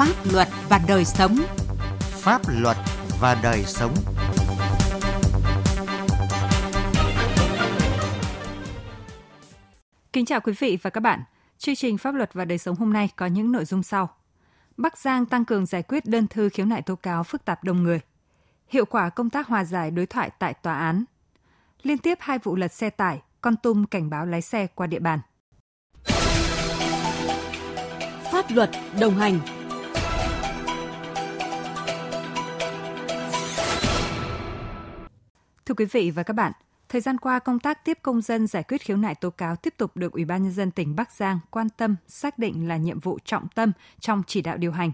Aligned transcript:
pháp 0.00 0.32
luật 0.32 0.48
và 0.68 0.80
đời 0.88 1.04
sống. 1.04 1.36
Pháp 2.00 2.42
luật 2.48 2.76
và 3.20 3.40
đời 3.42 3.64
sống. 3.66 3.94
Kính 10.12 10.26
chào 10.26 10.40
quý 10.40 10.52
vị 10.58 10.78
và 10.82 10.90
các 10.90 11.00
bạn. 11.00 11.20
Chương 11.58 11.74
trình 11.74 11.98
Pháp 11.98 12.14
luật 12.14 12.32
và 12.32 12.44
đời 12.44 12.58
sống 12.58 12.76
hôm 12.76 12.92
nay 12.92 13.08
có 13.16 13.26
những 13.26 13.52
nội 13.52 13.64
dung 13.64 13.82
sau. 13.82 14.08
Bắc 14.76 14.98
Giang 14.98 15.26
tăng 15.26 15.44
cường 15.44 15.66
giải 15.66 15.82
quyết 15.82 16.06
đơn 16.06 16.26
thư 16.26 16.48
khiếu 16.48 16.66
nại 16.66 16.82
tố 16.82 16.96
cáo 16.96 17.24
phức 17.24 17.44
tạp 17.44 17.64
đông 17.64 17.82
người. 17.82 18.00
Hiệu 18.68 18.84
quả 18.84 19.08
công 19.08 19.30
tác 19.30 19.46
hòa 19.46 19.64
giải 19.64 19.90
đối 19.90 20.06
thoại 20.06 20.30
tại 20.38 20.54
tòa 20.54 20.78
án. 20.78 21.04
Liên 21.82 21.98
tiếp 21.98 22.18
hai 22.20 22.38
vụ 22.38 22.56
lật 22.56 22.72
xe 22.72 22.90
tải, 22.90 23.22
con 23.40 23.56
tum 23.56 23.84
cảnh 23.84 24.10
báo 24.10 24.26
lái 24.26 24.42
xe 24.42 24.66
qua 24.66 24.86
địa 24.86 25.00
bàn. 25.00 25.18
Pháp 28.32 28.50
luật 28.50 28.70
đồng 29.00 29.14
hành 29.14 29.40
Thưa 35.70 35.74
quý 35.74 35.84
vị 35.84 36.10
và 36.10 36.22
các 36.22 36.34
bạn, 36.34 36.52
thời 36.88 37.00
gian 37.00 37.18
qua 37.18 37.38
công 37.38 37.58
tác 37.58 37.84
tiếp 37.84 37.98
công 38.02 38.20
dân 38.20 38.46
giải 38.46 38.62
quyết 38.62 38.80
khiếu 38.80 38.96
nại 38.96 39.14
tố 39.14 39.30
cáo 39.30 39.56
tiếp 39.56 39.74
tục 39.76 39.96
được 39.96 40.12
Ủy 40.12 40.24
ban 40.24 40.42
nhân 40.42 40.52
dân 40.52 40.70
tỉnh 40.70 40.96
Bắc 40.96 41.12
Giang 41.12 41.38
quan 41.50 41.68
tâm, 41.68 41.96
xác 42.08 42.38
định 42.38 42.68
là 42.68 42.76
nhiệm 42.76 43.00
vụ 43.00 43.18
trọng 43.24 43.48
tâm 43.54 43.72
trong 44.00 44.22
chỉ 44.26 44.42
đạo 44.42 44.56
điều 44.56 44.72
hành. 44.72 44.92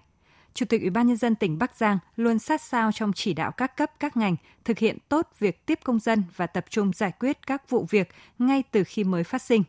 Chủ 0.54 0.66
tịch 0.66 0.80
Ủy 0.80 0.90
ban 0.90 1.06
nhân 1.06 1.16
dân 1.16 1.34
tỉnh 1.34 1.58
Bắc 1.58 1.76
Giang 1.76 1.98
luôn 2.16 2.38
sát 2.38 2.62
sao 2.62 2.92
trong 2.92 3.12
chỉ 3.12 3.34
đạo 3.34 3.52
các 3.52 3.76
cấp 3.76 3.90
các 4.00 4.16
ngành 4.16 4.36
thực 4.64 4.78
hiện 4.78 4.98
tốt 5.08 5.28
việc 5.38 5.66
tiếp 5.66 5.80
công 5.84 5.98
dân 5.98 6.24
và 6.36 6.46
tập 6.46 6.64
trung 6.70 6.92
giải 6.92 7.12
quyết 7.20 7.46
các 7.46 7.70
vụ 7.70 7.86
việc 7.90 8.08
ngay 8.38 8.62
từ 8.70 8.84
khi 8.84 9.04
mới 9.04 9.24
phát 9.24 9.42
sinh. 9.42 9.62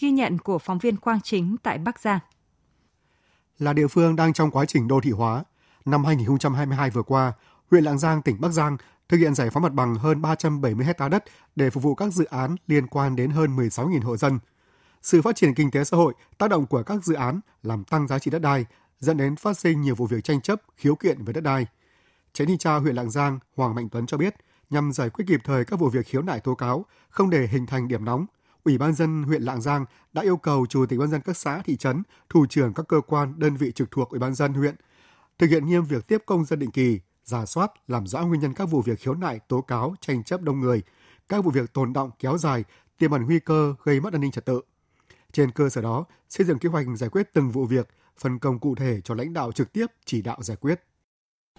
Ghi 0.00 0.10
nhận 0.10 0.38
của 0.38 0.58
phóng 0.58 0.78
viên 0.78 0.96
Quang 0.96 1.20
Chính 1.20 1.56
tại 1.62 1.78
Bắc 1.78 2.00
Giang. 2.00 2.20
Là 3.58 3.72
địa 3.72 3.86
phương 3.86 4.16
đang 4.16 4.32
trong 4.32 4.50
quá 4.50 4.64
trình 4.64 4.88
đô 4.88 5.00
thị 5.00 5.10
hóa, 5.10 5.44
năm 5.84 6.04
2022 6.04 6.90
vừa 6.90 7.02
qua, 7.02 7.32
huyện 7.70 7.84
Lạng 7.84 7.98
Giang, 7.98 8.22
tỉnh 8.22 8.40
Bắc 8.40 8.48
Giang 8.48 8.76
thực 9.12 9.18
hiện 9.18 9.34
giải 9.34 9.50
phóng 9.50 9.62
mặt 9.62 9.72
bằng 9.72 9.94
hơn 9.94 10.22
370 10.22 10.86
hecta 10.86 11.08
đất 11.08 11.24
để 11.56 11.70
phục 11.70 11.82
vụ 11.82 11.94
các 11.94 12.12
dự 12.12 12.24
án 12.24 12.56
liên 12.66 12.86
quan 12.86 13.16
đến 13.16 13.30
hơn 13.30 13.56
16.000 13.56 14.02
hộ 14.02 14.16
dân. 14.16 14.38
Sự 15.02 15.22
phát 15.22 15.36
triển 15.36 15.54
kinh 15.54 15.70
tế 15.70 15.84
xã 15.84 15.96
hội, 15.96 16.14
tác 16.38 16.50
động 16.50 16.66
của 16.66 16.82
các 16.82 17.04
dự 17.04 17.14
án 17.14 17.40
làm 17.62 17.84
tăng 17.84 18.08
giá 18.08 18.18
trị 18.18 18.30
đất 18.30 18.38
đai, 18.38 18.66
dẫn 18.98 19.16
đến 19.16 19.36
phát 19.36 19.58
sinh 19.58 19.80
nhiều 19.80 19.94
vụ 19.94 20.06
việc 20.06 20.24
tranh 20.24 20.40
chấp, 20.40 20.62
khiếu 20.76 20.94
kiện 20.94 21.24
về 21.24 21.32
đất 21.32 21.40
đai. 21.40 21.66
Tránh 22.32 22.48
thanh 22.48 22.58
tra 22.58 22.74
huyện 22.76 22.94
Lạng 22.94 23.10
Giang 23.10 23.38
Hoàng 23.56 23.74
Mạnh 23.74 23.88
Tuấn 23.88 24.06
cho 24.06 24.16
biết, 24.16 24.34
nhằm 24.70 24.92
giải 24.92 25.10
quyết 25.10 25.24
kịp 25.28 25.40
thời 25.44 25.64
các 25.64 25.80
vụ 25.80 25.88
việc 25.88 26.06
khiếu 26.06 26.22
nại 26.22 26.40
tố 26.40 26.54
cáo, 26.54 26.84
không 27.10 27.30
để 27.30 27.46
hình 27.46 27.66
thành 27.66 27.88
điểm 27.88 28.04
nóng, 28.04 28.26
Ủy 28.64 28.78
ban 28.78 28.94
dân 28.94 29.22
huyện 29.22 29.42
Lạng 29.42 29.60
Giang 29.60 29.84
đã 30.12 30.22
yêu 30.22 30.36
cầu 30.36 30.66
chủ 30.66 30.86
tịch 30.86 30.98
ban 30.98 31.10
dân 31.10 31.20
các 31.20 31.36
xã 31.36 31.62
thị 31.64 31.76
trấn, 31.76 32.02
thủ 32.28 32.46
trưởng 32.46 32.74
các 32.74 32.88
cơ 32.88 33.00
quan 33.00 33.34
đơn 33.36 33.56
vị 33.56 33.72
trực 33.72 33.90
thuộc 33.90 34.10
Ủy 34.10 34.18
ban 34.18 34.34
dân 34.34 34.54
huyện 34.54 34.74
thực 35.38 35.50
hiện 35.50 35.66
nghiêm 35.66 35.84
việc 35.84 36.06
tiếp 36.06 36.22
công 36.26 36.44
dân 36.44 36.58
định 36.58 36.70
kỳ, 36.70 37.00
giả 37.24 37.46
soát, 37.46 37.72
làm 37.88 38.06
rõ 38.06 38.26
nguyên 38.26 38.40
nhân 38.40 38.54
các 38.54 38.64
vụ 38.64 38.82
việc 38.82 39.00
khiếu 39.00 39.14
nại, 39.14 39.40
tố 39.48 39.60
cáo, 39.60 39.94
tranh 40.00 40.24
chấp 40.24 40.42
đông 40.42 40.60
người, 40.60 40.82
các 41.28 41.44
vụ 41.44 41.50
việc 41.50 41.72
tồn 41.72 41.92
động 41.92 42.10
kéo 42.18 42.38
dài, 42.38 42.64
tiềm 42.98 43.10
ẩn 43.10 43.26
nguy 43.26 43.40
cơ 43.40 43.74
gây 43.84 44.00
mất 44.00 44.12
an 44.12 44.20
ninh 44.20 44.30
trật 44.30 44.46
tự. 44.46 44.60
Trên 45.32 45.50
cơ 45.50 45.68
sở 45.68 45.80
đó, 45.80 46.04
xây 46.28 46.46
dựng 46.46 46.58
kế 46.58 46.68
hoạch 46.68 46.86
giải 46.96 47.10
quyết 47.10 47.30
từng 47.32 47.50
vụ 47.50 47.64
việc, 47.64 47.88
phân 48.18 48.38
công 48.38 48.58
cụ 48.58 48.74
thể 48.74 49.00
cho 49.04 49.14
lãnh 49.14 49.32
đạo 49.32 49.52
trực 49.52 49.72
tiếp 49.72 49.86
chỉ 50.04 50.22
đạo 50.22 50.38
giải 50.42 50.56
quyết. 50.56 50.80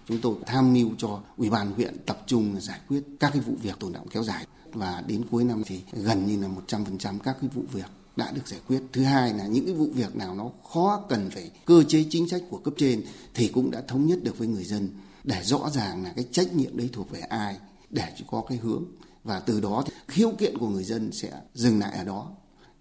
Chúng 0.06 0.20
tôi 0.20 0.34
tham 0.46 0.72
mưu 0.72 0.90
cho 0.98 1.20
Ủy 1.36 1.50
ban 1.50 1.72
huyện 1.72 1.96
tập 2.06 2.22
trung 2.26 2.60
giải 2.60 2.80
quyết 2.88 3.02
các 3.20 3.30
cái 3.32 3.42
vụ 3.42 3.54
việc 3.62 3.78
tồn 3.80 3.92
động 3.92 4.06
kéo 4.10 4.22
dài 4.22 4.46
và 4.72 5.02
đến 5.06 5.22
cuối 5.30 5.44
năm 5.44 5.62
thì 5.66 5.82
gần 5.92 6.26
như 6.26 6.42
là 6.42 6.48
100% 6.66 7.18
các 7.18 7.36
cái 7.40 7.50
vụ 7.54 7.62
việc 7.72 7.86
đã 8.16 8.32
được 8.32 8.48
giải 8.48 8.60
quyết. 8.68 8.82
Thứ 8.92 9.04
hai 9.04 9.34
là 9.34 9.46
những 9.46 9.64
cái 9.64 9.74
vụ 9.74 9.88
việc 9.94 10.16
nào 10.16 10.34
nó 10.34 10.50
khó 10.72 11.02
cần 11.08 11.30
phải 11.30 11.50
cơ 11.64 11.82
chế 11.88 12.04
chính 12.10 12.28
sách 12.28 12.42
của 12.50 12.58
cấp 12.58 12.74
trên 12.76 13.02
thì 13.34 13.48
cũng 13.48 13.70
đã 13.70 13.82
thống 13.88 14.06
nhất 14.06 14.18
được 14.22 14.38
với 14.38 14.48
người 14.48 14.64
dân 14.64 14.88
để 15.24 15.42
rõ 15.42 15.70
ràng 15.70 16.04
là 16.04 16.12
cái 16.16 16.28
trách 16.32 16.52
nhiệm 16.52 16.76
đấy 16.76 16.90
thuộc 16.92 17.10
về 17.10 17.20
ai 17.20 17.56
để 17.90 18.12
có 18.26 18.44
cái 18.48 18.58
hướng 18.58 18.84
và 19.24 19.40
từ 19.40 19.60
đó 19.60 19.84
khiếu 20.08 20.32
kiện 20.38 20.58
của 20.58 20.68
người 20.68 20.84
dân 20.84 21.12
sẽ 21.12 21.40
dừng 21.54 21.78
lại 21.78 21.96
ở 21.96 22.04
đó 22.04 22.30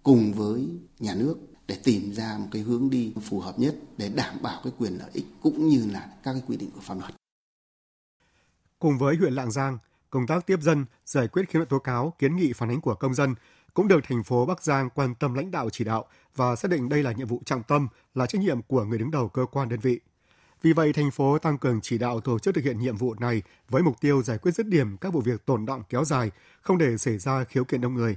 cùng 0.03 0.33
với 0.33 0.67
nhà 0.99 1.15
nước 1.15 1.37
để 1.67 1.77
tìm 1.83 2.13
ra 2.13 2.37
một 2.39 2.47
cái 2.51 2.61
hướng 2.61 2.89
đi 2.89 3.13
phù 3.21 3.39
hợp 3.39 3.59
nhất 3.59 3.75
để 3.97 4.09
đảm 4.09 4.37
bảo 4.41 4.61
cái 4.63 4.73
quyền 4.77 4.97
lợi 4.97 5.09
ích 5.13 5.25
cũng 5.41 5.69
như 5.69 5.87
là 5.91 6.07
các 6.23 6.33
cái 6.33 6.43
quy 6.47 6.57
định 6.57 6.71
của 6.71 6.81
pháp 6.81 6.97
luật. 6.99 7.13
Cùng 8.79 8.97
với 8.97 9.15
huyện 9.15 9.33
Lạng 9.33 9.51
Giang, 9.51 9.77
công 10.09 10.27
tác 10.27 10.45
tiếp 10.45 10.59
dân, 10.61 10.85
giải 11.05 11.27
quyết 11.27 11.49
khiếu 11.49 11.59
nại 11.59 11.65
tố 11.69 11.79
cáo, 11.79 12.13
kiến 12.19 12.35
nghị 12.35 12.53
phản 12.53 12.69
ánh 12.69 12.81
của 12.81 12.95
công 12.95 13.13
dân 13.13 13.35
cũng 13.73 13.87
được 13.87 13.99
thành 14.03 14.23
phố 14.23 14.45
Bắc 14.45 14.63
Giang 14.63 14.89
quan 14.89 15.15
tâm 15.15 15.33
lãnh 15.33 15.51
đạo 15.51 15.69
chỉ 15.69 15.83
đạo 15.83 16.05
và 16.35 16.55
xác 16.55 16.71
định 16.71 16.89
đây 16.89 17.03
là 17.03 17.11
nhiệm 17.11 17.27
vụ 17.27 17.41
trọng 17.45 17.63
tâm, 17.63 17.87
là 18.13 18.25
trách 18.25 18.41
nhiệm 18.41 18.61
của 18.61 18.83
người 18.83 18.97
đứng 18.97 19.11
đầu 19.11 19.29
cơ 19.29 19.45
quan 19.51 19.69
đơn 19.69 19.79
vị. 19.79 19.99
Vì 20.63 20.74
vậy, 20.74 20.94
thành 20.94 21.12
phố 21.12 21.38
tăng 21.38 21.57
cường 21.57 21.81
chỉ 21.81 21.97
đạo 21.97 22.19
tổ 22.19 22.40
chức 22.40 22.56
thực 22.56 22.63
hiện 22.63 22.79
nhiệm 22.79 22.97
vụ 22.97 23.16
này 23.19 23.41
với 23.69 23.84
mục 23.84 24.01
tiêu 24.01 24.24
giải 24.24 24.38
quyết 24.38 24.51
dứt 24.51 24.68
điểm 24.68 24.97
các 24.97 25.13
vụ 25.13 25.22
việc 25.22 25.46
tồn 25.46 25.66
động 25.66 25.84
kéo 25.90 26.06
dài, 26.06 26.31
không 26.62 26.78
để 26.78 26.97
xảy 26.97 27.18
ra 27.18 27.44
khiếu 27.44 27.63
kiện 27.63 27.81
đông 27.81 27.94
người. 27.94 28.16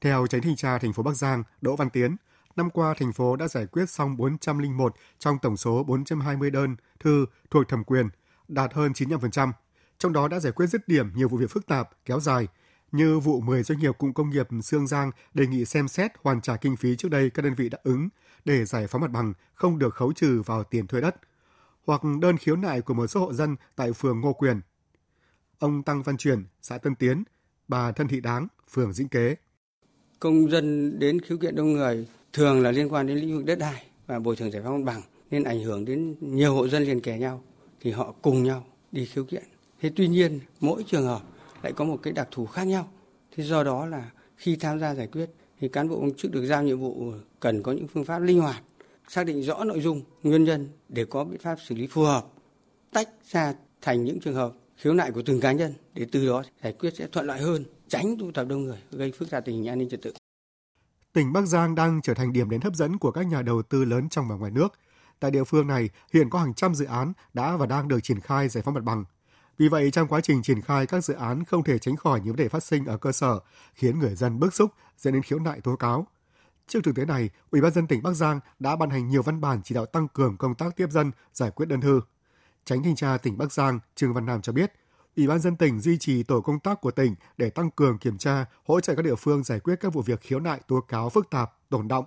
Theo 0.00 0.26
tránh 0.26 0.42
thanh 0.42 0.56
tra 0.56 0.78
thành 0.78 0.92
phố 0.92 1.02
Bắc 1.02 1.16
Giang 1.16 1.42
Đỗ 1.60 1.76
Văn 1.76 1.90
Tiến, 1.90 2.16
năm 2.56 2.70
qua 2.70 2.94
thành 2.98 3.12
phố 3.12 3.36
đã 3.36 3.48
giải 3.48 3.66
quyết 3.66 3.90
xong 3.90 4.16
401 4.16 4.94
trong 5.18 5.38
tổng 5.38 5.56
số 5.56 5.84
420 5.84 6.50
đơn 6.50 6.76
thư 7.00 7.26
thuộc 7.50 7.68
thẩm 7.68 7.84
quyền, 7.84 8.08
đạt 8.48 8.74
hơn 8.74 8.92
95%. 8.92 9.52
Trong 9.98 10.12
đó 10.12 10.28
đã 10.28 10.40
giải 10.40 10.52
quyết 10.52 10.66
dứt 10.66 10.88
điểm 10.88 11.10
nhiều 11.14 11.28
vụ 11.28 11.36
việc 11.36 11.50
phức 11.50 11.66
tạp, 11.66 11.90
kéo 12.04 12.20
dài, 12.20 12.48
như 12.92 13.18
vụ 13.18 13.40
10 13.40 13.62
doanh 13.62 13.78
nghiệp 13.78 13.98
cụm 13.98 14.12
công 14.12 14.30
nghiệp 14.30 14.48
Sương 14.62 14.86
Giang 14.86 15.10
đề 15.34 15.46
nghị 15.46 15.64
xem 15.64 15.88
xét 15.88 16.12
hoàn 16.22 16.40
trả 16.40 16.56
kinh 16.56 16.76
phí 16.76 16.96
trước 16.96 17.08
đây 17.08 17.30
các 17.30 17.42
đơn 17.42 17.54
vị 17.54 17.68
đã 17.68 17.78
ứng 17.82 18.08
để 18.44 18.64
giải 18.64 18.86
phóng 18.86 19.00
mặt 19.00 19.10
bằng 19.10 19.32
không 19.54 19.78
được 19.78 19.94
khấu 19.94 20.12
trừ 20.12 20.42
vào 20.46 20.64
tiền 20.64 20.86
thuê 20.86 21.00
đất, 21.00 21.16
hoặc 21.88 22.02
đơn 22.20 22.36
khiếu 22.36 22.56
nại 22.56 22.80
của 22.80 22.94
một 22.94 23.06
số 23.06 23.20
hộ 23.20 23.32
dân 23.32 23.56
tại 23.76 23.92
phường 23.92 24.20
Ngô 24.20 24.32
Quyền. 24.32 24.60
Ông 25.58 25.82
Tăng 25.82 26.02
Văn 26.02 26.16
Truyền, 26.16 26.44
xã 26.62 26.78
Tân 26.78 26.94
Tiến, 26.94 27.24
bà 27.68 27.92
Thân 27.92 28.08
Thị 28.08 28.20
Đáng, 28.20 28.48
phường 28.70 28.92
Dĩnh 28.92 29.08
Kế. 29.08 29.36
Công 30.20 30.50
dân 30.50 30.98
đến 30.98 31.20
khiếu 31.20 31.38
kiện 31.38 31.56
đông 31.56 31.72
người 31.72 32.06
thường 32.32 32.62
là 32.62 32.70
liên 32.70 32.92
quan 32.92 33.06
đến 33.06 33.18
lĩnh 33.18 33.36
vực 33.36 33.44
đất 33.44 33.58
đai 33.58 33.84
và 34.06 34.18
bồi 34.18 34.36
thường 34.36 34.50
giải 34.50 34.62
phóng 34.64 34.84
mặt 34.84 34.92
bằng 34.92 35.02
nên 35.30 35.44
ảnh 35.44 35.62
hưởng 35.62 35.84
đến 35.84 36.14
nhiều 36.20 36.54
hộ 36.54 36.68
dân 36.68 36.82
liền 36.82 37.00
kề 37.00 37.18
nhau 37.18 37.42
thì 37.80 37.90
họ 37.90 38.14
cùng 38.22 38.42
nhau 38.42 38.64
đi 38.92 39.06
khiếu 39.06 39.24
kiện. 39.24 39.44
Thế 39.80 39.90
tuy 39.96 40.08
nhiên 40.08 40.40
mỗi 40.60 40.84
trường 40.86 41.06
hợp 41.06 41.22
lại 41.62 41.72
có 41.72 41.84
một 41.84 42.00
cái 42.02 42.12
đặc 42.12 42.28
thù 42.30 42.46
khác 42.46 42.64
nhau. 42.64 42.88
Thế 43.36 43.44
do 43.44 43.64
đó 43.64 43.86
là 43.86 44.10
khi 44.36 44.56
tham 44.56 44.80
gia 44.80 44.94
giải 44.94 45.06
quyết 45.06 45.30
thì 45.60 45.68
cán 45.68 45.88
bộ 45.88 46.00
công 46.00 46.14
chức 46.14 46.32
được 46.32 46.46
giao 46.46 46.62
nhiệm 46.62 46.80
vụ 46.80 47.12
cần 47.40 47.62
có 47.62 47.72
những 47.72 47.88
phương 47.88 48.04
pháp 48.04 48.18
linh 48.18 48.40
hoạt, 48.40 48.62
xác 49.08 49.24
định 49.24 49.42
rõ 49.42 49.64
nội 49.64 49.80
dung, 49.80 50.02
nguyên 50.22 50.44
nhân 50.44 50.68
để 50.88 51.04
có 51.04 51.24
biện 51.24 51.40
pháp 51.40 51.56
xử 51.66 51.74
lý 51.74 51.86
phù 51.86 52.02
hợp, 52.02 52.26
tách 52.92 53.08
ra 53.30 53.54
thành 53.82 54.04
những 54.04 54.20
trường 54.20 54.34
hợp 54.34 54.52
khiếu 54.76 54.94
nại 54.94 55.10
của 55.12 55.22
từng 55.26 55.40
cá 55.40 55.52
nhân 55.52 55.74
để 55.94 56.06
từ 56.12 56.26
đó 56.26 56.42
giải 56.62 56.72
quyết 56.72 56.94
sẽ 56.96 57.06
thuận 57.06 57.26
lợi 57.26 57.40
hơn, 57.40 57.64
tránh 57.88 58.18
tụ 58.18 58.30
tập 58.32 58.44
đông 58.48 58.64
người 58.64 58.78
gây 58.90 59.12
phức 59.12 59.30
tạp 59.30 59.44
tình 59.44 59.56
hình 59.56 59.68
an 59.68 59.78
ninh 59.78 59.88
trật 59.88 60.02
tự. 60.02 60.12
Tỉnh 61.12 61.32
Bắc 61.32 61.46
Giang 61.46 61.74
đang 61.74 62.00
trở 62.02 62.14
thành 62.14 62.32
điểm 62.32 62.50
đến 62.50 62.60
hấp 62.60 62.74
dẫn 62.74 62.98
của 62.98 63.10
các 63.10 63.26
nhà 63.26 63.42
đầu 63.42 63.62
tư 63.62 63.84
lớn 63.84 64.08
trong 64.08 64.28
và 64.28 64.36
ngoài 64.36 64.50
nước. 64.50 64.68
Tại 65.20 65.30
địa 65.30 65.44
phương 65.44 65.66
này, 65.66 65.90
hiện 66.12 66.30
có 66.30 66.38
hàng 66.38 66.54
trăm 66.54 66.74
dự 66.74 66.84
án 66.84 67.12
đã 67.34 67.56
và 67.56 67.66
đang 67.66 67.88
được 67.88 68.00
triển 68.02 68.20
khai 68.20 68.48
giải 68.48 68.62
phóng 68.62 68.74
mặt 68.74 68.84
bằng. 68.84 69.04
Vì 69.58 69.68
vậy, 69.68 69.90
trong 69.90 70.08
quá 70.08 70.20
trình 70.20 70.42
triển 70.42 70.60
khai 70.60 70.86
các 70.86 71.04
dự 71.04 71.14
án 71.14 71.44
không 71.44 71.64
thể 71.64 71.78
tránh 71.78 71.96
khỏi 71.96 72.20
những 72.20 72.28
vấn 72.28 72.36
đề 72.36 72.48
phát 72.48 72.62
sinh 72.62 72.84
ở 72.84 72.96
cơ 72.96 73.12
sở, 73.12 73.40
khiến 73.74 73.98
người 73.98 74.14
dân 74.14 74.40
bức 74.40 74.54
xúc, 74.54 74.70
dẫn 74.98 75.12
đến 75.12 75.22
khiếu 75.22 75.38
nại 75.38 75.60
tố 75.60 75.76
cáo. 75.76 76.06
Trước 76.68 76.80
thực 76.84 76.96
tế 76.96 77.04
này, 77.04 77.30
Ủy 77.50 77.60
ban 77.60 77.72
dân 77.72 77.86
tỉnh 77.86 78.02
Bắc 78.02 78.12
Giang 78.12 78.40
đã 78.58 78.76
ban 78.76 78.90
hành 78.90 79.08
nhiều 79.08 79.22
văn 79.22 79.40
bản 79.40 79.60
chỉ 79.64 79.74
đạo 79.74 79.86
tăng 79.86 80.08
cường 80.08 80.36
công 80.36 80.54
tác 80.54 80.76
tiếp 80.76 80.90
dân, 80.90 81.10
giải 81.32 81.50
quyết 81.50 81.66
đơn 81.66 81.80
thư. 81.80 82.00
Tránh 82.64 82.82
thanh 82.82 82.96
tra 82.96 83.18
tỉnh 83.18 83.38
Bắc 83.38 83.52
Giang 83.52 83.80
Trương 83.94 84.14
Văn 84.14 84.26
Nam 84.26 84.42
cho 84.42 84.52
biết, 84.52 84.72
Ủy 85.16 85.26
ban 85.26 85.40
dân 85.40 85.56
tỉnh 85.56 85.80
duy 85.80 85.98
trì 85.98 86.22
tổ 86.22 86.40
công 86.40 86.60
tác 86.60 86.80
của 86.80 86.90
tỉnh 86.90 87.14
để 87.36 87.50
tăng 87.50 87.70
cường 87.70 87.98
kiểm 87.98 88.18
tra, 88.18 88.46
hỗ 88.66 88.80
trợ 88.80 88.94
các 88.94 89.02
địa 89.02 89.14
phương 89.14 89.44
giải 89.44 89.60
quyết 89.60 89.76
các 89.80 89.92
vụ 89.92 90.02
việc 90.02 90.20
khiếu 90.20 90.40
nại 90.40 90.60
tố 90.68 90.80
cáo 90.80 91.10
phức 91.10 91.30
tạp, 91.30 91.52
tồn 91.68 91.88
động, 91.88 92.04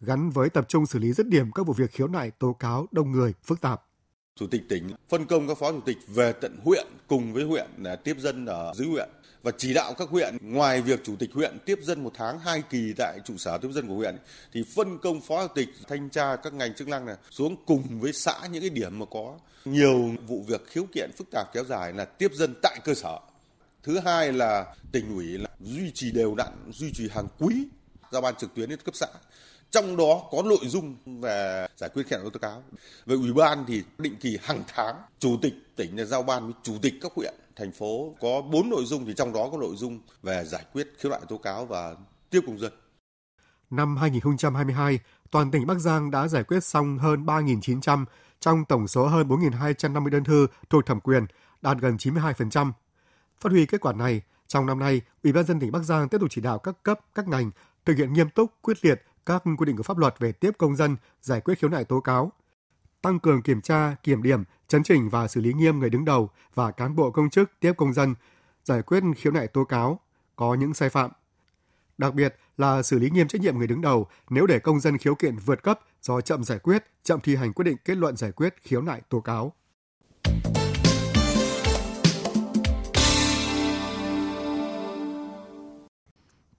gắn 0.00 0.30
với 0.30 0.50
tập 0.50 0.64
trung 0.68 0.86
xử 0.86 0.98
lý 0.98 1.12
dứt 1.12 1.28
điểm 1.28 1.52
các 1.52 1.66
vụ 1.66 1.72
việc 1.72 1.90
khiếu 1.92 2.08
nại 2.08 2.30
tố 2.30 2.52
cáo 2.52 2.86
đông 2.90 3.12
người 3.12 3.34
phức 3.44 3.60
tạp. 3.60 3.82
Chủ 4.40 4.46
tịch 4.46 4.62
tỉnh 4.68 4.90
phân 5.08 5.26
công 5.26 5.48
các 5.48 5.58
phó 5.58 5.72
chủ 5.72 5.80
tịch 5.84 5.98
về 6.06 6.32
tận 6.32 6.56
huyện 6.64 6.86
cùng 7.06 7.32
với 7.32 7.44
huyện 7.44 7.66
là 7.78 7.96
tiếp 7.96 8.16
dân 8.18 8.46
ở 8.46 8.72
dưới 8.76 8.88
huyện 8.88 9.08
và 9.42 9.52
chỉ 9.58 9.74
đạo 9.74 9.94
các 9.98 10.08
huyện 10.08 10.36
ngoài 10.40 10.82
việc 10.82 11.04
chủ 11.04 11.16
tịch 11.18 11.30
huyện 11.32 11.58
tiếp 11.64 11.78
dân 11.82 12.04
một 12.04 12.10
tháng 12.14 12.38
hai 12.38 12.62
kỳ 12.70 12.92
tại 12.96 13.18
trụ 13.24 13.36
sở 13.36 13.58
tiếp 13.58 13.68
dân 13.72 13.88
của 13.88 13.94
huyện 13.94 14.16
thì 14.52 14.64
phân 14.74 14.98
công 14.98 15.20
phó 15.20 15.46
chủ 15.46 15.52
tịch 15.54 15.68
thanh 15.88 16.10
tra 16.10 16.36
các 16.36 16.52
ngành 16.52 16.74
chức 16.74 16.88
năng 16.88 17.06
này 17.06 17.16
xuống 17.30 17.56
cùng 17.66 18.00
với 18.00 18.12
xã 18.12 18.46
những 18.50 18.60
cái 18.60 18.70
điểm 18.70 18.98
mà 18.98 19.06
có 19.10 19.38
nhiều 19.64 20.10
vụ 20.26 20.44
việc 20.48 20.66
khiếu 20.66 20.86
kiện 20.92 21.10
phức 21.18 21.30
tạp 21.30 21.52
kéo 21.52 21.64
dài 21.64 21.92
là 21.92 22.04
tiếp 22.04 22.30
dân 22.34 22.54
tại 22.62 22.78
cơ 22.84 22.94
sở. 22.94 23.18
Thứ 23.82 23.98
hai 23.98 24.32
là 24.32 24.74
tỉnh 24.92 25.16
ủy 25.16 25.26
là 25.26 25.48
duy 25.60 25.90
trì 25.94 26.10
đều 26.10 26.34
đặn, 26.34 26.52
duy 26.72 26.92
trì 26.94 27.08
hàng 27.08 27.26
quý 27.38 27.54
giao 28.12 28.20
ban 28.20 28.34
trực 28.34 28.54
tuyến 28.54 28.68
đến 28.68 28.78
cấp 28.84 28.94
xã 28.96 29.06
trong 29.74 29.96
đó 29.96 30.22
có 30.30 30.42
nội 30.42 30.58
dung 30.62 30.96
về 31.20 31.66
giải 31.76 31.90
quyết 31.94 32.06
khiếu 32.06 32.18
nại 32.18 32.30
tố 32.32 32.38
cáo. 32.38 32.62
Về 33.06 33.16
ủy 33.16 33.32
ban 33.32 33.64
thì 33.68 33.82
định 33.98 34.16
kỳ 34.20 34.38
hàng 34.42 34.62
tháng 34.74 34.96
chủ 35.18 35.38
tịch 35.42 35.54
tỉnh 35.76 36.06
giao 36.06 36.22
ban 36.22 36.44
với 36.44 36.52
chủ 36.62 36.74
tịch 36.82 36.94
các 37.02 37.12
huyện 37.16 37.34
thành 37.56 37.72
phố 37.72 38.14
có 38.20 38.42
bốn 38.42 38.70
nội 38.70 38.84
dung 38.84 39.06
thì 39.06 39.12
trong 39.16 39.32
đó 39.32 39.48
có 39.52 39.58
nội 39.58 39.76
dung 39.76 40.00
về 40.22 40.44
giải 40.44 40.64
quyết 40.72 40.88
khiếu 40.98 41.12
nại 41.12 41.20
tố 41.28 41.38
cáo 41.38 41.66
và 41.66 41.94
tiếp 42.30 42.40
công 42.46 42.58
dân. 42.58 42.72
Năm 43.70 43.96
2022, 43.96 44.98
toàn 45.30 45.50
tỉnh 45.50 45.66
Bắc 45.66 45.78
Giang 45.78 46.10
đã 46.10 46.28
giải 46.28 46.44
quyết 46.44 46.64
xong 46.64 46.98
hơn 46.98 47.26
3.900 47.26 48.04
trong 48.40 48.64
tổng 48.64 48.88
số 48.88 49.06
hơn 49.06 49.28
4.250 49.28 50.08
đơn 50.08 50.24
thư 50.24 50.46
thuộc 50.70 50.86
thẩm 50.86 51.00
quyền, 51.00 51.26
đạt 51.62 51.78
gần 51.80 51.96
92%. 51.96 52.72
Phát 53.40 53.52
huy 53.52 53.66
kết 53.66 53.80
quả 53.80 53.92
này, 53.92 54.22
trong 54.46 54.66
năm 54.66 54.78
nay, 54.78 55.00
Ủy 55.22 55.32
ban 55.32 55.44
dân 55.44 55.60
tỉnh 55.60 55.72
Bắc 55.72 55.82
Giang 55.82 56.08
tiếp 56.08 56.18
tục 56.20 56.28
chỉ 56.30 56.40
đạo 56.40 56.58
các 56.58 56.82
cấp, 56.82 57.00
các 57.14 57.28
ngành 57.28 57.50
thực 57.84 57.96
hiện 57.96 58.12
nghiêm 58.12 58.30
túc, 58.30 58.50
quyết 58.62 58.84
liệt 58.84 59.02
các 59.26 59.42
quy 59.58 59.66
định 59.66 59.76
của 59.76 59.82
pháp 59.82 59.98
luật 59.98 60.14
về 60.18 60.32
tiếp 60.32 60.50
công 60.58 60.76
dân, 60.76 60.96
giải 61.20 61.40
quyết 61.40 61.58
khiếu 61.58 61.70
nại 61.70 61.84
tố 61.84 62.00
cáo, 62.00 62.32
tăng 63.02 63.18
cường 63.18 63.42
kiểm 63.42 63.60
tra, 63.60 63.96
kiểm 64.02 64.22
điểm, 64.22 64.44
chấn 64.68 64.82
chỉnh 64.82 65.08
và 65.08 65.28
xử 65.28 65.40
lý 65.40 65.52
nghiêm 65.52 65.78
người 65.78 65.90
đứng 65.90 66.04
đầu 66.04 66.30
và 66.54 66.70
cán 66.70 66.96
bộ 66.96 67.10
công 67.10 67.30
chức 67.30 67.50
tiếp 67.60 67.72
công 67.76 67.92
dân, 67.92 68.14
giải 68.64 68.82
quyết 68.82 69.02
khiếu 69.16 69.32
nại 69.32 69.46
tố 69.46 69.64
cáo 69.64 70.00
có 70.36 70.54
những 70.54 70.74
sai 70.74 70.88
phạm. 70.88 71.10
Đặc 71.98 72.14
biệt 72.14 72.36
là 72.56 72.82
xử 72.82 72.98
lý 72.98 73.10
nghiêm 73.10 73.28
trách 73.28 73.40
nhiệm 73.40 73.58
người 73.58 73.66
đứng 73.66 73.80
đầu 73.80 74.06
nếu 74.30 74.46
để 74.46 74.58
công 74.58 74.80
dân 74.80 74.98
khiếu 74.98 75.14
kiện 75.14 75.36
vượt 75.36 75.62
cấp 75.62 75.80
do 76.02 76.20
chậm 76.20 76.44
giải 76.44 76.58
quyết, 76.58 76.84
chậm 77.02 77.20
thi 77.20 77.36
hành 77.36 77.52
quyết 77.52 77.64
định 77.64 77.76
kết 77.84 77.96
luận 77.96 78.16
giải 78.16 78.32
quyết 78.32 78.54
khiếu 78.62 78.82
nại 78.82 79.00
tố 79.08 79.20
cáo. 79.20 79.52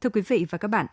Thưa 0.01 0.09
quý 0.09 0.21
vị 0.21 0.45
và 0.49 0.57
các 0.57 0.67
bạn, 0.67 0.85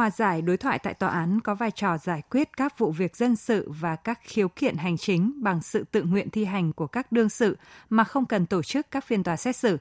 hòa 0.00 0.10
giải 0.10 0.42
đối 0.42 0.56
thoại 0.56 0.78
tại 0.78 0.94
tòa 0.94 1.10
án 1.10 1.40
có 1.40 1.54
vai 1.54 1.70
trò 1.70 1.98
giải 1.98 2.22
quyết 2.30 2.56
các 2.56 2.78
vụ 2.78 2.90
việc 2.90 3.16
dân 3.16 3.36
sự 3.36 3.70
và 3.80 3.96
các 3.96 4.20
khiếu 4.22 4.48
kiện 4.48 4.76
hành 4.76 4.96
chính 4.96 5.32
bằng 5.36 5.62
sự 5.62 5.84
tự 5.90 6.02
nguyện 6.02 6.30
thi 6.30 6.44
hành 6.44 6.72
của 6.72 6.86
các 6.86 7.12
đương 7.12 7.28
sự 7.28 7.58
mà 7.90 8.04
không 8.04 8.26
cần 8.26 8.46
tổ 8.46 8.62
chức 8.62 8.90
các 8.90 9.04
phiên 9.04 9.22
tòa 9.22 9.36
xét 9.36 9.56
xử. 9.56 9.78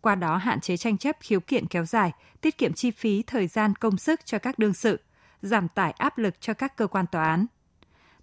Qua 0.00 0.14
đó 0.14 0.36
hạn 0.36 0.60
chế 0.60 0.76
tranh 0.76 0.98
chấp 0.98 1.16
khiếu 1.20 1.40
kiện 1.40 1.66
kéo 1.66 1.84
dài, 1.84 2.12
tiết 2.40 2.58
kiệm 2.58 2.72
chi 2.72 2.90
phí 2.90 3.22
thời 3.22 3.46
gian 3.46 3.74
công 3.74 3.96
sức 3.96 4.20
cho 4.26 4.38
các 4.38 4.58
đương 4.58 4.74
sự, 4.74 5.00
giảm 5.42 5.68
tải 5.68 5.90
áp 5.90 6.18
lực 6.18 6.40
cho 6.40 6.54
các 6.54 6.76
cơ 6.76 6.86
quan 6.86 7.06
tòa 7.12 7.24
án. 7.24 7.46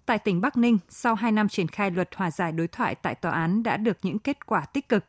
Tại 0.06 0.18
tỉnh 0.18 0.40
Bắc 0.40 0.56
Ninh, 0.56 0.78
sau 0.88 1.14
2 1.14 1.32
năm 1.32 1.48
triển 1.48 1.68
khai 1.68 1.90
luật 1.90 2.14
hòa 2.14 2.30
giải 2.30 2.52
đối 2.52 2.68
thoại 2.68 2.94
tại 2.94 3.14
tòa 3.14 3.32
án 3.32 3.62
đã 3.62 3.76
được 3.76 3.98
những 4.02 4.18
kết 4.18 4.46
quả 4.46 4.64
tích 4.64 4.88
cực, 4.88 5.04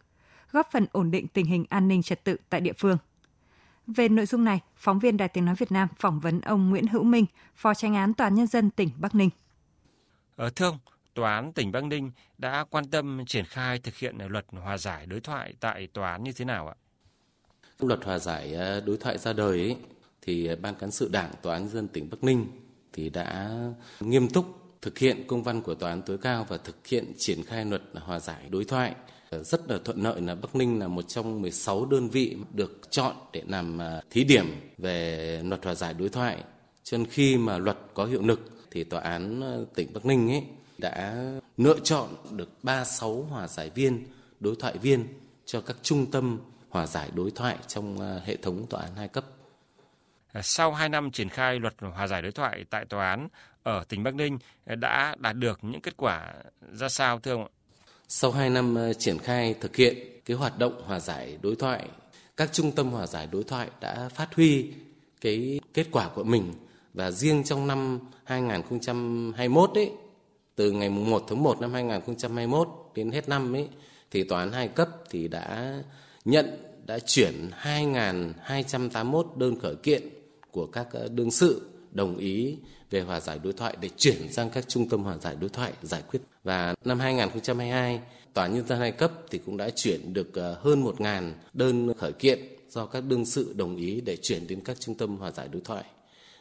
góp 0.52 0.72
phần 0.72 0.86
ổn 0.92 1.12
định 1.12 1.28
tình 1.28 1.46
hình 1.46 1.66
an 1.70 1.88
ninh 1.88 2.02
trật 2.02 2.24
tự 2.24 2.38
tại 2.50 2.62
địa 2.62 2.74
phương. 2.78 2.98
Về 3.88 4.10
nội 4.10 4.26
dung 4.26 4.44
này, 4.44 4.60
phóng 4.78 5.00
viên 5.00 5.18
Đài 5.18 5.28
Tiếng 5.28 5.46
Nói 5.46 5.56
Việt 5.56 5.72
Nam 5.72 5.88
phỏng 5.96 6.20
vấn 6.20 6.42
ông 6.42 6.70
Nguyễn 6.70 6.88
Hữu 6.88 7.04
Minh, 7.04 7.26
Phó 7.56 7.74
Tranh 7.74 7.96
án 7.96 8.14
Tòa 8.14 8.28
án 8.28 8.36
Nhân 8.36 8.48
dân 8.48 8.70
tỉnh 8.70 8.90
Bắc 8.98 9.16
Ninh. 9.16 9.30
Ở 10.36 10.46
ờ, 10.46 10.50
thưa 10.50 10.66
ông, 10.66 10.78
Tòa 11.14 11.36
án 11.36 11.54
tỉnh 11.54 11.72
Bắc 11.72 11.84
Ninh 11.84 12.12
đã 12.38 12.66
quan 12.70 12.86
tâm 12.86 13.26
triển 13.28 13.46
khai 13.46 13.80
thực 13.80 13.96
hiện 13.96 14.18
luật 14.28 14.46
hòa 14.52 14.78
giải 14.78 15.06
đối 15.06 15.20
thoại 15.20 15.54
tại 15.60 15.88
tòa 15.94 16.12
án 16.12 16.24
như 16.24 16.32
thế 16.32 16.46
nào 16.46 16.68
ạ? 16.68 16.76
Luật 17.80 18.06
hòa 18.06 18.20
giải 18.20 18.54
ờ, 18.54 18.82
đối 18.82 18.98
thoại 18.98 19.18
ra 19.18 19.34
đời 19.34 19.60
ấy, 19.60 19.76
thì 20.22 20.56
Ban 20.56 20.76
cán 20.76 20.92
sự 20.92 21.10
Đảng 21.12 21.31
Tòa 21.42 21.54
án 21.54 21.62
Nhân 21.64 21.74
dân 21.74 21.88
tỉnh 21.88 22.10
Bắc 22.10 22.24
Ninh 22.24 22.46
thì 22.94 23.10
đã 23.10 23.52
nghiêm 24.00 24.30
túc 24.30 24.78
thực 24.81 24.98
hiện 24.98 25.28
công 25.28 25.44
văn 25.44 25.62
của 25.62 25.76
Tòa 25.76 25.90
án 25.90 26.02
tối 26.02 26.18
cao 26.18 26.46
và 26.50 26.58
thực 26.58 26.88
hiện 26.88 27.14
triển 27.18 27.44
khai 27.44 27.66
luật 27.66 27.81
hòa 27.94 28.20
giải 28.20 28.48
đối 28.50 28.66
thoại 28.66 28.96
Ờ, 29.30 29.44
rất 29.44 29.69
là 29.69 29.77
thuận 29.86 30.04
lợi 30.04 30.22
là 30.22 30.36
Bắc 30.36 30.56
Ninh 30.56 30.80
là 30.80 30.88
một 30.88 31.07
trong 31.07 31.42
16 31.42 31.86
đơn 31.86 32.10
vị 32.10 32.38
được 32.54 32.81
chọn 32.92 33.16
để 33.33 33.44
làm 33.48 33.81
à, 33.81 34.01
thí 34.10 34.24
điểm 34.24 34.45
về 34.77 35.42
luật 35.44 35.63
hòa 35.63 35.75
giải 35.75 35.94
đối 35.94 36.10
thoại. 36.10 36.44
Cho 36.83 36.98
nên 36.98 37.07
khi 37.07 37.38
mà 37.38 37.57
luật 37.57 37.77
có 37.94 38.06
hiệu 38.06 38.22
lực 38.22 38.39
thì 38.72 38.83
tòa 38.83 39.01
án 39.01 39.42
ờ, 39.42 39.66
tỉnh 39.75 39.94
Bắc 39.94 40.06
Ninh 40.06 40.31
ấy 40.31 40.44
đã 40.77 41.24
lựa 41.57 41.80
chọn 41.83 42.10
được 42.31 42.50
36 42.63 43.22
hòa 43.22 43.48
giải 43.48 43.69
viên, 43.69 44.07
đối 44.39 44.56
thoại 44.56 44.77
viên 44.77 45.06
cho 45.45 45.62
các 45.62 45.78
trung 45.81 46.12
tâm 46.12 46.39
hòa 46.69 46.86
giải 46.86 47.10
đối 47.13 47.31
thoại 47.31 47.57
trong 47.68 48.00
ờ, 48.00 48.21
hệ 48.25 48.36
thống 48.36 48.68
tòa 48.69 48.81
án 48.81 48.95
hai 48.95 49.07
cấp. 49.07 49.25
Sau 50.42 50.74
2 50.74 50.89
năm 50.89 51.12
triển 51.12 51.30
khai 51.30 51.60
luật 51.60 51.74
hòa 51.80 52.07
giải 52.07 52.21
đối 52.21 52.31
thoại 52.31 52.66
tại 52.69 52.86
tòa 52.86 53.10
án 53.10 53.28
ở 53.63 53.83
tỉnh 53.89 54.04
Bắc 54.04 54.16
Ninh 54.16 54.38
đã 54.66 55.16
đạt 55.19 55.36
được 55.36 55.60
những 55.63 55.81
kết 55.81 55.98
quả 55.98 56.33
ra 56.71 56.89
sao 56.89 57.19
thưa 57.19 57.31
ông 57.31 57.42
ạ? 57.42 57.50
Sau 58.07 58.31
2 58.31 58.50
năm 58.50 58.75
ờ, 58.75 58.94
triển 58.94 59.18
khai 59.18 59.56
thực 59.62 59.75
hiện 59.75 59.98
cái 60.25 60.38
hoạt 60.38 60.60
động 60.60 60.81
hòa 60.86 61.00
giải 61.00 61.38
đối 61.42 61.56
thoại, 61.56 61.88
các 62.38 62.54
trung 62.54 62.72
tâm 62.72 62.92
hòa 62.92 63.07
giải 63.07 63.28
đối 63.31 63.44
thoại 63.44 63.69
đã 63.81 64.10
phát 64.10 64.36
huy 64.36 64.66
cái 65.22 65.60
kết 65.74 65.88
quả 65.92 66.10
của 66.16 66.24
mình. 66.24 66.54
Và 66.94 67.12
riêng 67.12 67.44
trong 67.44 67.68
năm 67.68 68.00
2021 68.24 69.69
ấy, 69.74 69.92
từ 70.56 70.72
ngày 70.72 70.90
1 70.90 71.24
tháng 71.28 71.44
1 71.44 71.62
năm 71.62 71.74
2021 71.74 72.68
đến 72.96 73.12
hết 73.12 73.30
năm 73.30 73.56
ấy 73.56 73.68
thì 74.12 74.24
tòa 74.24 74.40
án 74.40 74.52
hai 74.52 74.68
cấp 74.68 74.90
thì 75.10 75.28
đã 75.28 75.80
nhận 76.25 76.46
đã 76.86 77.00
chuyển 77.00 77.50
2.281 77.63 79.38
đơn 79.38 79.60
khởi 79.60 79.75
kiện 79.75 80.10
của 80.52 80.66
các 80.66 80.88
ờ, 80.92 81.07
đương 81.07 81.31
sự 81.31 81.69
đồng 81.92 82.18
ý 82.18 82.57
về 82.90 83.02
hòa 83.02 83.20
giải 83.20 83.40
đối 83.44 83.54
thoại 83.54 83.78
để 83.82 83.90
chuyển 83.98 84.34
sang 84.34 84.50
các 84.50 84.68
trung 84.68 84.90
tâm 84.90 85.04
hòa 85.04 85.18
giải 85.18 85.36
đối 85.40 85.50
thoại 85.50 85.74
giải 85.82 86.02
quyết. 86.08 86.20
Và 86.44 86.76
năm 86.86 87.00
2022, 87.00 88.02
Tòa 88.36 88.48
nhân 88.48 88.68
dân 88.68 88.80
hai 88.80 88.92
cấp 88.92 89.12
thì 89.30 89.38
cũng 89.38 89.58
đã 89.58 89.70
chuyển 89.70 90.14
được 90.14 90.34
ờ, 90.34 90.58
hơn 90.62 90.84
1.000 90.84 91.32
đơn 91.54 91.94
khởi 91.98 92.12
kiện 92.12 92.40
do 92.70 92.86
các 92.86 93.04
đương 93.08 93.26
sự 93.26 93.54
đồng 93.58 93.76
ý 93.76 94.02
để 94.02 94.18
chuyển 94.22 94.48
đến 94.48 94.62
các 94.62 94.80
trung 94.80 94.96
tâm 94.96 95.18
hòa 95.18 95.32
giải 95.32 95.48
đối 95.52 95.62
thoại. 95.62 95.84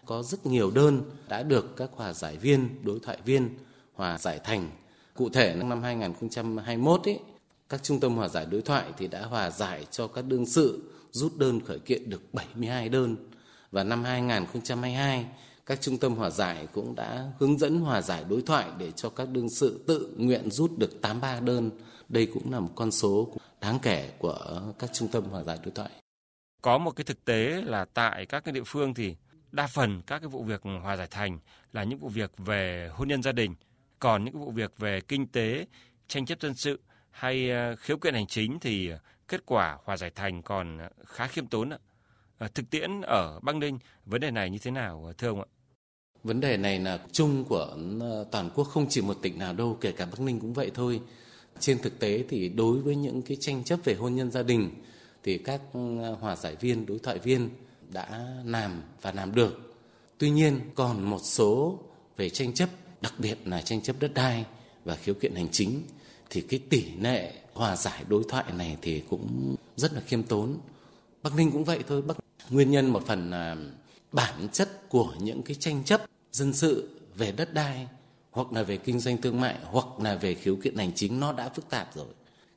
Có 0.05 0.23
rất 0.23 0.47
nhiều 0.47 0.71
đơn 0.71 1.03
đã 1.29 1.43
được 1.43 1.77
các 1.77 1.91
hòa 1.93 2.13
giải 2.13 2.37
viên, 2.37 2.69
đối 2.83 3.01
thoại 3.01 3.19
viên 3.25 3.49
hòa 3.95 4.19
giải 4.19 4.41
thành. 4.45 4.71
Cụ 5.15 5.29
thể 5.29 5.55
năm 5.55 5.83
2021 5.83 7.09
ấy, 7.09 7.19
các 7.69 7.83
trung 7.83 8.01
tâm 8.01 8.17
hòa 8.17 8.29
giải 8.29 8.47
đối 8.51 8.63
thoại 8.63 8.85
thì 8.99 9.09
đã 9.09 9.23
hòa 9.23 9.51
giải 9.51 9.87
cho 9.91 10.07
các 10.07 10.25
đương 10.25 10.47
sự 10.47 10.83
rút 11.11 11.37
đơn 11.37 11.61
khởi 11.61 11.79
kiện 11.79 12.11
được 12.11 12.23
72 12.33 12.89
đơn 12.89 13.17
và 13.73 13.85
năm 13.85 14.05
2022 14.05 15.27
các 15.67 15.81
trung 15.81 15.99
tâm 15.99 16.15
hòa 16.15 16.31
giải 16.31 16.67
cũng 16.73 16.95
đã 16.95 17.33
hướng 17.39 17.59
dẫn 17.59 17.81
hòa 17.81 18.03
giải 18.03 18.25
đối 18.29 18.43
thoại 18.43 18.71
để 18.79 18.91
cho 18.91 19.11
các 19.11 19.29
đương 19.29 19.51
sự 19.51 19.85
tự 19.87 20.15
nguyện 20.17 20.51
rút 20.51 20.79
được 20.79 21.03
83 21.03 21.41
đơn. 21.41 21.71
Đây 22.09 22.29
cũng 22.35 22.53
là 22.53 22.61
một 22.61 22.71
con 22.75 22.91
số 22.91 23.33
đáng 23.61 23.79
kể 23.83 24.13
của 24.19 24.63
các 24.79 24.91
trung 24.93 25.09
tâm 25.09 25.25
hòa 25.25 25.43
giải 25.43 25.59
đối 25.65 25.71
thoại. 25.71 25.91
Có 26.63 26.79
một 26.79 26.91
cái 26.91 27.05
thực 27.05 27.25
tế 27.25 27.63
là 27.67 27.85
tại 27.95 28.27
các 28.27 28.45
cái 28.45 28.53
địa 28.53 28.63
phương 28.67 28.95
thì 28.95 29.17
đa 29.53 29.67
phần 29.67 30.03
các 30.07 30.19
cái 30.19 30.29
vụ 30.29 30.43
việc 30.43 30.63
hòa 30.83 30.97
giải 30.97 31.09
thành 31.11 31.39
là 31.73 31.85
những 31.85 31.99
vụ 31.99 32.09
việc 32.09 32.33
về 32.39 32.91
hôn 32.93 33.09
nhân 33.09 33.23
gia 33.23 33.33
đình, 33.33 33.55
còn 33.99 34.25
những 34.25 34.39
vụ 34.39 34.51
việc 34.51 34.79
về 34.79 35.01
kinh 35.01 35.27
tế, 35.27 35.67
tranh 36.09 36.27
chấp 36.27 36.41
dân 36.41 36.55
sự 36.55 36.81
hay 37.11 37.51
ờ, 37.51 37.77
khiếu 37.77 37.97
kiện 37.97 38.15
hành 38.15 38.27
chính 38.27 38.61
thì 38.61 38.91
kết 39.29 39.47
quả 39.47 39.79
hòa 39.85 39.97
giải 39.97 40.11
thành 40.11 40.43
còn 40.43 40.79
khá 41.05 41.27
khiêm 41.27 41.47
tốn 41.47 41.71
ạ. 41.71 41.79
Ờ, 42.39 42.49
thực 42.49 42.71
tiễn 42.71 43.01
ở 43.01 43.41
Bắc 43.43 43.57
Ninh 43.57 43.79
vấn 44.07 44.21
đề 44.21 44.31
này 44.31 44.51
như 44.51 44.59
thế 44.59 44.71
nào 44.71 45.13
thưa 45.19 45.29
ông 45.29 45.41
ạ? 45.41 45.47
Vấn 46.25 46.41
đề 46.41 46.57
này 46.57 46.79
là 46.79 46.99
chung 47.13 47.45
của 47.45 47.77
ờ, 48.01 48.27
toàn 48.31 48.51
quốc 48.55 48.65
không 48.65 48.87
chỉ 48.89 49.01
một 49.01 49.19
tỉnh 49.23 49.39
nào 49.39 49.53
đâu, 49.53 49.79
kể 49.81 49.93
cả 49.93 50.07
Bắc 50.07 50.21
Ninh 50.21 50.41
cũng 50.41 50.53
vậy 50.53 50.71
thôi. 50.75 51.01
Trên 51.61 51.79
thực 51.79 51.99
tế 51.99 52.25
thì 52.29 52.49
đối 52.49 52.79
với 52.79 52.97
những 52.97 53.23
cái 53.23 53.37
tranh 53.41 53.65
chấp 53.65 53.79
về 53.85 53.95
hôn 53.95 54.15
nhân 54.15 54.31
gia 54.31 54.43
đình 54.43 54.71
thì 55.23 55.39
các 55.39 55.61
ừ, 55.73 55.81
hòa 56.21 56.37
giải 56.37 56.57
viên, 56.61 56.87
đối 56.87 56.99
thoại 56.99 57.19
viên 57.19 57.49
đã 57.93 58.37
làm 58.45 58.83
và 59.03 59.13
làm 59.13 59.35
được. 59.35 59.75
Tuy 60.19 60.31
nhiên 60.31 60.61
còn 60.75 61.03
một 61.11 61.21
số 61.23 61.79
về 62.17 62.31
tranh 62.31 62.55
chấp, 62.55 62.69
đặc 63.01 63.15
biệt 63.19 63.39
là 63.45 63.63
tranh 63.63 63.83
chấp 63.83 63.97
đất 64.01 64.15
đai 64.15 64.45
và 64.85 64.97
khiếu 64.97 65.15
kiện 65.15 65.35
hành 65.35 65.49
chính 65.53 65.83
thì 66.31 66.41
cái 66.41 66.61
tỷ 66.71 66.85
lệ 67.01 67.33
hòa 67.53 67.77
giải 67.77 68.05
đối 68.09 68.25
thoại 68.29 68.45
này 68.57 68.77
thì 68.83 69.03
cũng 69.11 69.57
rất 69.77 69.93
là 69.93 70.01
khiêm 70.01 70.23
tốn. 70.23 70.59
Bắc 71.23 71.37
Ninh 71.37 71.51
cũng 71.51 71.65
vậy 71.65 71.79
thôi. 71.89 72.03
Bắc 72.03 72.17
nguyên 72.51 72.71
nhân 72.71 72.91
một 72.91 73.07
phần 73.07 73.31
là 73.31 73.57
bản 74.13 74.49
chất 74.53 74.89
của 74.89 75.15
những 75.19 75.43
cái 75.43 75.55
tranh 75.55 75.85
chấp 75.85 76.01
dân 76.35 76.53
sự 76.53 76.89
về 77.15 77.33
đất 77.33 77.55
đai, 77.55 77.89
hoặc 78.31 78.53
là 78.53 78.63
về 78.63 78.77
kinh 78.77 79.01
doanh 79.01 79.23
thương 79.23 79.41
mại, 79.41 79.57
hoặc 79.65 79.87
là 79.99 80.15
về 80.15 80.35
khiếu 80.35 80.57
kiện 80.57 80.77
hành 80.77 80.93
chính, 80.95 81.21
nó 81.21 81.33
đã 81.33 81.49
phức 81.49 81.71
tạp 81.71 81.95
rồi. 81.95 82.07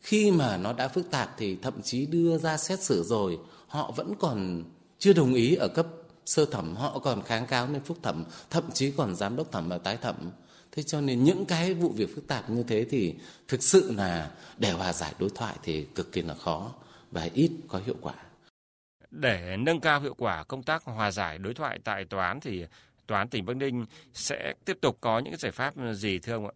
Khi 0.01 0.31
mà 0.31 0.57
nó 0.57 0.73
đã 0.73 0.87
phức 0.87 1.11
tạp 1.11 1.35
thì 1.37 1.57
thậm 1.61 1.81
chí 1.81 2.05
đưa 2.05 2.37
ra 2.37 2.57
xét 2.57 2.79
xử 2.79 3.03
rồi, 3.03 3.39
họ 3.67 3.91
vẫn 3.91 4.13
còn 4.19 4.63
chưa 4.99 5.13
đồng 5.13 5.33
ý 5.33 5.55
ở 5.55 5.67
cấp 5.67 5.87
sơ 6.25 6.45
thẩm, 6.45 6.75
họ 6.75 6.99
còn 6.99 7.23
kháng 7.23 7.47
cáo 7.47 7.67
lên 7.67 7.81
phúc 7.85 7.97
thẩm, 8.03 8.23
thậm 8.49 8.63
chí 8.73 8.91
còn 8.91 9.15
giám 9.15 9.35
đốc 9.35 9.51
thẩm 9.51 9.69
và 9.69 9.77
tái 9.77 9.97
thẩm 9.97 10.31
thế 10.77 10.83
cho 10.83 11.01
nên 11.01 11.23
những 11.23 11.45
cái 11.45 11.73
vụ 11.73 11.89
việc 11.89 12.15
phức 12.15 12.27
tạp 12.27 12.49
như 12.49 12.63
thế 12.63 12.85
thì 12.89 13.15
thực 13.47 13.63
sự 13.63 13.91
là 13.91 14.31
để 14.57 14.71
hòa 14.71 14.93
giải 14.93 15.13
đối 15.19 15.29
thoại 15.29 15.55
thì 15.63 15.87
cực 15.95 16.11
kỳ 16.11 16.21
là 16.21 16.33
khó 16.33 16.71
và 17.11 17.29
ít 17.33 17.51
có 17.67 17.81
hiệu 17.85 17.95
quả 18.01 18.13
để 19.11 19.57
nâng 19.59 19.79
cao 19.79 20.01
hiệu 20.01 20.13
quả 20.17 20.43
công 20.43 20.63
tác 20.63 20.83
hòa 20.83 21.11
giải 21.11 21.37
đối 21.37 21.53
thoại 21.53 21.79
tại 21.83 22.05
tòa 22.05 22.27
án 22.27 22.39
thì 22.39 22.65
tòa 23.07 23.19
án 23.19 23.29
tỉnh 23.29 23.45
Bắc 23.45 23.55
Ninh 23.55 23.85
sẽ 24.13 24.53
tiếp 24.65 24.77
tục 24.81 24.97
có 25.01 25.19
những 25.19 25.37
giải 25.37 25.51
pháp 25.51 25.73
gì 25.93 26.19
thưa 26.19 26.33
ông 26.33 26.45
ạ? 26.45 26.53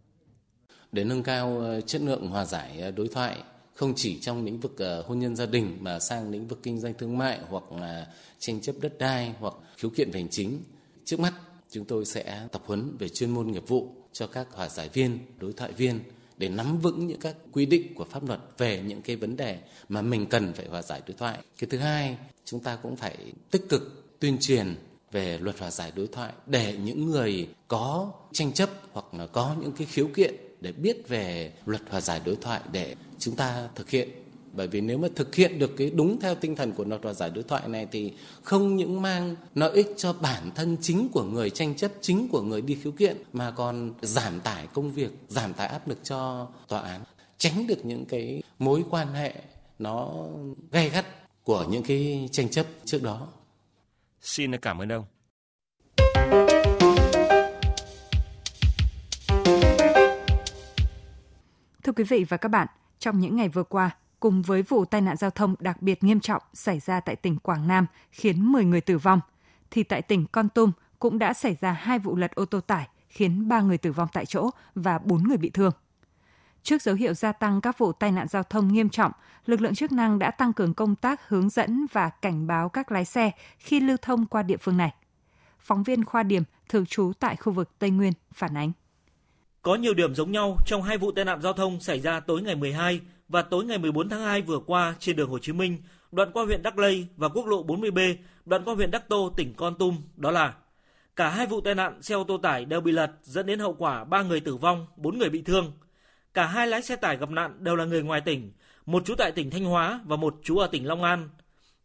Để 0.91 1.03
nâng 1.03 1.23
cao 1.23 1.59
ờ, 1.59 1.81
chất 1.81 2.01
lượng 2.01 2.27
hòa 2.27 2.45
giải 2.45 2.79
ờ, 2.81 2.91
đối 2.91 3.07
thoại 3.07 3.43
không 3.73 3.93
chỉ 3.95 4.19
trong 4.19 4.45
lĩnh 4.45 4.59
vực 4.59 4.77
ờ, 4.77 5.03
hôn 5.07 5.19
nhân 5.19 5.35
gia 5.35 5.45
đình 5.45 5.77
mà 5.79 5.99
sang 5.99 6.31
lĩnh 6.31 6.47
vực 6.47 6.59
kinh 6.63 6.79
doanh 6.79 6.93
thương 6.93 7.17
mại 7.17 7.39
hoặc 7.49 7.71
là 7.71 8.07
tranh 8.39 8.61
chấp 8.61 8.75
đất 8.81 8.97
đai 8.97 9.33
hoặc 9.39 9.53
khiếu 9.77 9.91
kiện 9.91 10.11
về 10.11 10.19
hành 10.19 10.29
chính. 10.29 10.63
Trước 11.05 11.19
mắt 11.19 11.33
chúng 11.69 11.85
tôi 11.85 12.05
sẽ 12.05 12.47
tập 12.51 12.61
huấn 12.65 12.97
về 12.99 13.09
chuyên 13.09 13.29
môn 13.29 13.47
nghiệp 13.47 13.67
vụ 13.67 13.95
cho 14.11 14.27
các 14.27 14.47
hòa 14.51 14.69
giải 14.69 14.89
viên, 14.93 15.19
đối 15.37 15.53
thoại 15.53 15.71
viên 15.71 15.99
để 16.37 16.49
nắm 16.49 16.79
vững 16.79 17.07
những 17.07 17.19
các 17.19 17.35
quy 17.51 17.65
định 17.65 17.95
của 17.95 18.05
pháp 18.05 18.27
luật 18.27 18.39
về 18.57 18.81
những 18.81 19.01
cái 19.01 19.15
vấn 19.15 19.35
đề 19.35 19.59
mà 19.89 20.01
mình 20.01 20.25
cần 20.25 20.53
phải 20.53 20.67
hòa 20.67 20.81
giải 20.81 21.01
đối 21.07 21.17
thoại. 21.17 21.39
Cái 21.57 21.69
thứ 21.69 21.77
hai, 21.77 22.17
chúng 22.45 22.59
ta 22.59 22.75
cũng 22.75 22.95
phải 22.95 23.17
tích 23.51 23.69
cực 23.69 24.17
tuyên 24.19 24.37
truyền 24.41 24.75
về 25.11 25.37
luật 25.41 25.59
hòa 25.59 25.71
giải 25.71 25.91
đối 25.95 26.07
thoại 26.07 26.33
để 26.45 26.77
những 26.83 27.05
người 27.05 27.47
có 27.67 28.11
tranh 28.31 28.51
chấp 28.51 28.69
hoặc 28.91 29.05
là 29.13 29.27
có 29.27 29.55
những 29.61 29.71
cái 29.71 29.87
khiếu 29.87 30.07
kiện 30.15 30.35
để 30.61 30.71
biết 30.71 31.07
về 31.07 31.53
luật 31.65 31.81
hòa 31.89 32.01
giải 32.01 32.21
đối 32.25 32.35
thoại 32.35 32.61
để 32.71 32.95
chúng 33.19 33.35
ta 33.35 33.69
thực 33.75 33.89
hiện 33.89 34.09
bởi 34.53 34.67
vì 34.67 34.81
nếu 34.81 34.97
mà 34.97 35.07
thực 35.15 35.35
hiện 35.35 35.59
được 35.59 35.71
cái 35.77 35.89
đúng 35.89 36.19
theo 36.19 36.35
tinh 36.35 36.55
thần 36.55 36.71
của 36.71 36.83
luật 36.83 37.03
hòa 37.03 37.13
giải 37.13 37.29
đối 37.29 37.43
thoại 37.43 37.67
này 37.67 37.87
thì 37.91 38.13
không 38.43 38.75
những 38.75 39.01
mang 39.01 39.35
lợi 39.55 39.71
ích 39.71 39.87
cho 39.97 40.13
bản 40.13 40.51
thân 40.55 40.77
chính 40.81 41.09
của 41.09 41.23
người 41.23 41.49
tranh 41.49 41.75
chấp, 41.75 41.91
chính 42.01 42.27
của 42.31 42.41
người 42.41 42.61
đi 42.61 42.77
khiếu 42.83 42.91
kiện, 42.91 43.17
mà 43.33 43.51
còn 43.51 43.93
giảm 44.01 44.39
tải 44.39 44.67
công 44.67 44.91
việc, 44.91 45.11
giảm 45.27 45.53
tải 45.53 45.67
áp 45.67 45.87
lực 45.87 45.99
cho 46.03 46.47
tòa 46.67 46.81
án, 46.81 47.01
tránh 47.37 47.67
được 47.67 47.85
những 47.85 48.05
cái 48.05 48.43
mối 48.59 48.83
quan 48.89 49.13
hệ 49.13 49.33
nó 49.79 50.13
gay 50.71 50.89
gắt 50.89 51.05
của 51.43 51.65
những 51.69 51.83
cái 51.83 52.29
tranh 52.31 52.49
chấp 52.49 52.65
trước 52.85 53.03
đó. 53.03 53.27
Xin 54.21 54.57
cảm 54.57 54.81
ơn 54.81 54.91
ông. 54.91 55.05
Thưa 61.83 61.91
quý 61.95 62.03
vị 62.03 62.25
và 62.29 62.37
các 62.37 62.49
bạn, 62.49 62.67
trong 62.99 63.19
những 63.19 63.35
ngày 63.35 63.49
vừa 63.49 63.63
qua, 63.63 63.89
cùng 64.19 64.41
với 64.41 64.61
vụ 64.61 64.85
tai 64.85 65.01
nạn 65.01 65.17
giao 65.17 65.29
thông 65.29 65.55
đặc 65.59 65.81
biệt 65.81 66.03
nghiêm 66.03 66.19
trọng 66.19 66.41
xảy 66.53 66.79
ra 66.79 66.99
tại 66.99 67.15
tỉnh 67.15 67.37
Quảng 67.37 67.67
Nam 67.67 67.85
khiến 68.11 68.51
10 68.51 68.65
người 68.65 68.81
tử 68.81 68.97
vong, 68.97 69.19
thì 69.71 69.83
tại 69.83 70.01
tỉnh 70.01 70.25
Con 70.31 70.49
Tum 70.49 70.71
cũng 70.99 71.19
đã 71.19 71.33
xảy 71.33 71.57
ra 71.61 71.71
hai 71.71 71.99
vụ 71.99 72.15
lật 72.15 72.35
ô 72.35 72.45
tô 72.45 72.61
tải 72.61 72.87
khiến 73.07 73.47
3 73.47 73.61
người 73.61 73.77
tử 73.77 73.91
vong 73.91 74.07
tại 74.13 74.25
chỗ 74.25 74.49
và 74.75 74.99
4 74.99 75.23
người 75.23 75.37
bị 75.37 75.49
thương. 75.49 75.71
Trước 76.63 76.81
dấu 76.81 76.95
hiệu 76.95 77.13
gia 77.13 77.31
tăng 77.31 77.61
các 77.61 77.77
vụ 77.77 77.91
tai 77.91 78.11
nạn 78.11 78.27
giao 78.27 78.43
thông 78.43 78.73
nghiêm 78.73 78.89
trọng, 78.89 79.11
lực 79.45 79.61
lượng 79.61 79.75
chức 79.75 79.91
năng 79.91 80.19
đã 80.19 80.31
tăng 80.31 80.53
cường 80.53 80.73
công 80.73 80.95
tác 80.95 81.29
hướng 81.29 81.49
dẫn 81.49 81.85
và 81.93 82.09
cảnh 82.09 82.47
báo 82.47 82.69
các 82.69 82.91
lái 82.91 83.05
xe 83.05 83.31
khi 83.57 83.79
lưu 83.79 83.97
thông 84.01 84.25
qua 84.25 84.43
địa 84.43 84.57
phương 84.57 84.77
này. 84.77 84.93
Phóng 85.59 85.83
viên 85.83 86.05
Khoa 86.05 86.23
Điểm, 86.23 86.43
thường 86.69 86.85
trú 86.85 87.11
tại 87.19 87.35
khu 87.35 87.53
vực 87.53 87.69
Tây 87.79 87.89
Nguyên, 87.89 88.13
phản 88.33 88.57
ánh. 88.57 88.71
Có 89.61 89.75
nhiều 89.75 89.93
điểm 89.93 90.15
giống 90.15 90.31
nhau 90.31 90.57
trong 90.65 90.83
hai 90.83 90.97
vụ 90.97 91.11
tai 91.11 91.25
nạn 91.25 91.41
giao 91.41 91.53
thông 91.53 91.79
xảy 91.79 91.99
ra 91.99 92.19
tối 92.19 92.41
ngày 92.41 92.55
12 92.55 93.01
và 93.29 93.41
tối 93.41 93.65
ngày 93.65 93.77
14 93.77 94.09
tháng 94.09 94.21
2 94.21 94.41
vừa 94.41 94.59
qua 94.59 94.95
trên 94.99 95.15
đường 95.15 95.29
Hồ 95.29 95.39
Chí 95.39 95.53
Minh, 95.53 95.77
đoạn 96.11 96.31
qua 96.33 96.45
huyện 96.45 96.63
Đắc 96.63 96.77
Lây 96.77 97.07
và 97.17 97.29
quốc 97.29 97.45
lộ 97.45 97.63
40B, 97.63 98.15
đoạn 98.45 98.63
qua 98.65 98.75
huyện 98.75 98.91
Đắc 98.91 99.09
Tô, 99.09 99.33
tỉnh 99.37 99.53
Con 99.53 99.75
Tum, 99.77 99.97
đó 100.15 100.31
là 100.31 100.53
cả 101.15 101.29
hai 101.29 101.47
vụ 101.47 101.61
tai 101.61 101.75
nạn 101.75 102.01
xe 102.01 102.15
ô 102.15 102.23
tô 102.23 102.37
tải 102.37 102.65
đều 102.65 102.81
bị 102.81 102.91
lật 102.91 103.11
dẫn 103.23 103.45
đến 103.45 103.59
hậu 103.59 103.73
quả 103.73 104.03
3 104.03 104.21
người 104.21 104.39
tử 104.39 104.55
vong, 104.55 104.87
4 104.97 105.17
người 105.17 105.29
bị 105.29 105.41
thương. 105.41 105.71
Cả 106.33 106.45
hai 106.45 106.67
lái 106.67 106.81
xe 106.81 106.95
tải 106.95 107.17
gặp 107.17 107.29
nạn 107.29 107.63
đều 107.63 107.75
là 107.75 107.85
người 107.85 108.03
ngoài 108.03 108.21
tỉnh, 108.21 108.51
một 108.85 109.05
chú 109.05 109.15
tại 109.15 109.31
tỉnh 109.31 109.49
Thanh 109.49 109.63
Hóa 109.63 109.99
và 110.05 110.15
một 110.15 110.35
chú 110.43 110.57
ở 110.57 110.67
tỉnh 110.67 110.87
Long 110.87 111.03
An. 111.03 111.29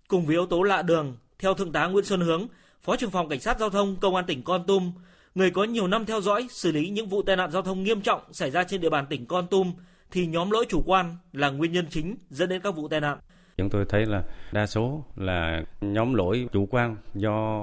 Cùng 0.09 0.27
với 0.27 0.35
yếu 0.35 0.47
tố 0.47 0.63
lạ 0.63 0.83
đường, 0.83 1.17
theo 1.39 1.55
Thượng 1.55 1.73
tá 1.73 1.87
Nguyễn 1.87 2.05
Xuân 2.05 2.21
Hướng, 2.21 2.47
Phó 2.83 2.97
trưởng 2.97 3.11
phòng 3.11 3.29
Cảnh 3.29 3.41
sát 3.41 3.59
Giao 3.61 3.71
thông 3.71 3.97
Công 3.97 4.15
an 4.15 4.25
tỉnh 4.27 4.43
Con 4.43 4.67
Tum, 4.67 4.93
người 5.35 5.51
có 5.51 5.65
nhiều 5.65 5.87
năm 5.87 6.07
theo 6.07 6.21
dõi 6.21 6.47
xử 6.51 6.73
lý 6.73 6.89
những 6.89 7.07
vụ 7.07 7.23
tai 7.23 7.37
nạn 7.37 7.51
giao 7.51 7.63
thông 7.63 7.83
nghiêm 7.83 8.01
trọng 8.01 8.21
xảy 8.33 8.51
ra 8.51 8.65
trên 8.65 8.81
địa 8.81 8.91
bàn 8.91 9.07
tỉnh 9.11 9.27
Con 9.27 9.47
Tum, 9.47 9.73
thì 10.11 10.27
nhóm 10.27 10.51
lỗi 10.51 10.67
chủ 10.69 10.83
quan 10.87 11.17
là 11.33 11.51
nguyên 11.51 11.73
nhân 11.73 11.87
chính 11.91 12.17
dẫn 12.31 12.49
đến 12.49 12.61
các 12.63 12.77
vụ 12.77 12.89
tai 12.89 13.01
nạn. 13.01 13.19
Chúng 13.57 13.71
tôi 13.71 13.85
thấy 13.89 14.07
là 14.07 14.23
đa 14.53 14.67
số 14.67 15.05
là 15.17 15.63
nhóm 15.81 16.15
lỗi 16.15 16.49
chủ 16.53 16.67
quan 16.71 16.97
do 17.15 17.61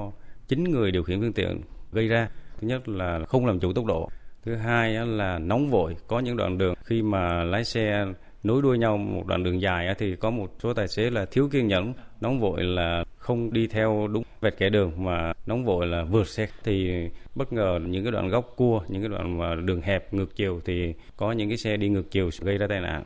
chính 0.47 0.63
người 0.63 0.91
điều 0.91 1.03
khiển 1.03 1.21
phương 1.21 1.33
tiện 1.33 1.61
gây 1.91 2.07
ra. 2.07 2.29
Thứ 2.61 2.67
nhất 2.67 2.89
là 2.89 3.19
không 3.27 3.45
làm 3.45 3.59
chủ 3.59 3.73
tốc 3.73 3.85
độ. 3.85 4.09
Thứ 4.45 4.55
hai 4.55 4.93
là 4.93 5.39
nóng 5.39 5.69
vội. 5.69 5.95
Có 6.07 6.19
những 6.19 6.37
đoạn 6.37 6.57
đường 6.57 6.73
khi 6.83 7.01
mà 7.01 7.43
lái 7.43 7.63
xe 7.63 8.05
nối 8.43 8.61
đuôi 8.61 8.77
nhau 8.77 8.97
một 8.97 9.27
đoạn 9.27 9.43
đường 9.43 9.61
dài 9.61 9.95
thì 9.97 10.15
có 10.15 10.29
một 10.29 10.55
số 10.63 10.73
tài 10.73 10.87
xế 10.87 11.09
là 11.09 11.25
thiếu 11.25 11.49
kiên 11.51 11.67
nhẫn, 11.67 11.93
nóng 12.21 12.39
vội 12.39 12.63
là 12.63 13.03
không 13.17 13.53
đi 13.53 13.67
theo 13.67 14.07
đúng 14.13 14.23
vạch 14.41 14.57
kẻ 14.57 14.69
đường 14.69 15.03
mà 15.03 15.33
nóng 15.45 15.65
vội 15.65 15.87
là 15.87 16.03
vượt 16.03 16.27
xe 16.27 16.47
thì 16.63 16.91
bất 17.35 17.53
ngờ 17.53 17.79
những 17.85 18.03
cái 18.03 18.11
đoạn 18.11 18.29
góc 18.29 18.53
cua, 18.55 18.81
những 18.87 19.01
cái 19.01 19.09
đoạn 19.09 19.37
mà 19.37 19.55
đường 19.55 19.81
hẹp 19.81 20.13
ngược 20.13 20.35
chiều 20.35 20.61
thì 20.65 20.93
có 21.17 21.31
những 21.31 21.49
cái 21.49 21.57
xe 21.57 21.77
đi 21.77 21.89
ngược 21.89 22.11
chiều 22.11 22.29
gây 22.41 22.57
ra 22.57 22.67
tai 22.69 22.81
nạn. 22.81 23.03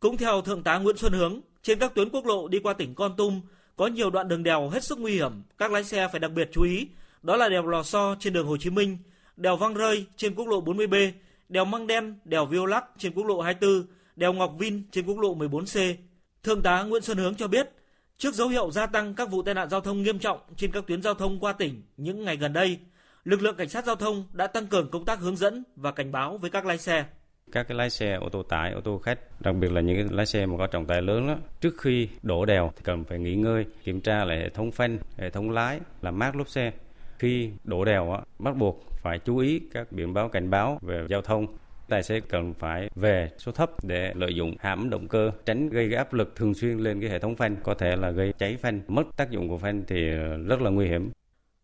Cũng 0.00 0.16
theo 0.16 0.40
Thượng 0.40 0.62
tá 0.62 0.78
Nguyễn 0.78 0.96
Xuân 0.96 1.12
Hướng, 1.12 1.40
trên 1.62 1.78
các 1.78 1.94
tuyến 1.94 2.08
quốc 2.08 2.26
lộ 2.26 2.48
đi 2.48 2.58
qua 2.58 2.72
tỉnh 2.72 2.94
Con 2.94 3.16
Tum 3.16 3.40
có 3.76 3.86
nhiều 3.86 4.10
đoạn 4.10 4.28
đường 4.28 4.42
đèo 4.42 4.68
hết 4.68 4.84
sức 4.84 4.98
nguy 4.98 5.12
hiểm, 5.12 5.32
các 5.58 5.72
lái 5.72 5.84
xe 5.84 6.08
phải 6.12 6.20
đặc 6.20 6.32
biệt 6.32 6.48
chú 6.52 6.62
ý. 6.62 6.88
Đó 7.22 7.36
là 7.36 7.48
đèo 7.48 7.66
Lò 7.66 7.82
So 7.82 8.16
trên 8.20 8.32
đường 8.32 8.46
Hồ 8.46 8.56
Chí 8.56 8.70
Minh, 8.70 8.98
đèo 9.40 9.56
Văng 9.56 9.74
Rơi 9.74 10.06
trên 10.16 10.34
quốc 10.34 10.48
lộ 10.48 10.62
40B, 10.62 11.12
đèo 11.48 11.64
Măng 11.64 11.86
Đen, 11.86 12.18
đèo 12.24 12.46
Viêu 12.46 12.66
Lắc 12.66 12.84
trên 12.98 13.12
quốc 13.12 13.26
lộ 13.26 13.40
24, 13.40 13.86
đèo 14.16 14.32
Ngọc 14.32 14.54
Vin 14.58 14.82
trên 14.90 15.06
quốc 15.06 15.18
lộ 15.18 15.36
14C. 15.36 15.94
Thượng 16.42 16.62
tá 16.62 16.82
Nguyễn 16.82 17.02
Xuân 17.02 17.18
Hướng 17.18 17.34
cho 17.34 17.48
biết, 17.48 17.68
trước 18.18 18.34
dấu 18.34 18.48
hiệu 18.48 18.70
gia 18.70 18.86
tăng 18.86 19.14
các 19.14 19.30
vụ 19.30 19.42
tai 19.42 19.54
nạn 19.54 19.68
giao 19.68 19.80
thông 19.80 20.02
nghiêm 20.02 20.18
trọng 20.18 20.40
trên 20.56 20.70
các 20.70 20.84
tuyến 20.86 21.02
giao 21.02 21.14
thông 21.14 21.40
qua 21.40 21.52
tỉnh 21.52 21.82
những 21.96 22.24
ngày 22.24 22.36
gần 22.36 22.52
đây, 22.52 22.78
lực 23.24 23.42
lượng 23.42 23.56
cảnh 23.56 23.68
sát 23.68 23.84
giao 23.84 23.96
thông 23.96 24.24
đã 24.32 24.46
tăng 24.46 24.66
cường 24.66 24.90
công 24.90 25.04
tác 25.04 25.18
hướng 25.20 25.36
dẫn 25.36 25.64
và 25.76 25.92
cảnh 25.92 26.12
báo 26.12 26.38
với 26.38 26.50
các 26.50 26.66
lái 26.66 26.78
xe. 26.78 27.04
Các 27.52 27.68
cái 27.68 27.76
lái 27.76 27.90
xe 27.90 28.14
ô 28.14 28.28
tô 28.28 28.42
tải, 28.42 28.72
ô 28.72 28.80
tô 28.80 28.98
khách, 28.98 29.40
đặc 29.40 29.54
biệt 29.60 29.72
là 29.72 29.80
những 29.80 29.96
cái 29.96 30.16
lái 30.16 30.26
xe 30.26 30.46
mà 30.46 30.58
có 30.58 30.66
trọng 30.66 30.86
tải 30.86 31.02
lớn 31.02 31.26
đó, 31.26 31.36
trước 31.60 31.74
khi 31.78 32.08
đổ 32.22 32.44
đèo 32.44 32.72
thì 32.76 32.82
cần 32.84 33.04
phải 33.04 33.18
nghỉ 33.18 33.34
ngơi, 33.34 33.64
kiểm 33.84 34.00
tra 34.00 34.24
lại 34.24 34.38
hệ 34.38 34.48
thống 34.48 34.70
phanh, 34.70 34.98
hệ 35.16 35.30
thống 35.30 35.50
lái, 35.50 35.80
làm 36.02 36.18
mát 36.18 36.36
lốp 36.36 36.48
xe. 36.48 36.72
Khi 37.18 37.50
đổ 37.64 37.84
đèo 37.84 38.12
á, 38.12 38.20
bắt 38.38 38.56
buộc 38.56 38.89
phải 39.02 39.18
chú 39.18 39.38
ý 39.38 39.60
các 39.72 39.92
biển 39.92 40.14
báo, 40.14 40.28
cảnh 40.28 40.50
báo 40.50 40.78
về 40.82 41.06
giao 41.08 41.22
thông. 41.22 41.46
Tài 41.88 42.02
xế 42.02 42.20
cần 42.20 42.54
phải 42.54 42.90
về 42.94 43.30
số 43.38 43.52
thấp 43.52 43.84
để 43.84 44.12
lợi 44.14 44.34
dụng 44.34 44.56
hãm 44.58 44.90
động 44.90 45.08
cơ, 45.08 45.30
tránh 45.46 45.68
gây 45.68 45.94
áp 45.94 46.12
lực 46.14 46.36
thường 46.36 46.54
xuyên 46.54 46.78
lên 46.78 47.00
cái 47.00 47.10
hệ 47.10 47.18
thống 47.18 47.36
phanh, 47.36 47.56
có 47.62 47.74
thể 47.74 47.96
là 47.96 48.10
gây 48.10 48.32
cháy 48.38 48.56
phanh, 48.56 48.80
mất 48.88 49.02
tác 49.16 49.30
dụng 49.30 49.48
của 49.48 49.58
phanh 49.58 49.84
thì 49.86 49.96
rất 50.46 50.60
là 50.60 50.70
nguy 50.70 50.86
hiểm. 50.86 51.10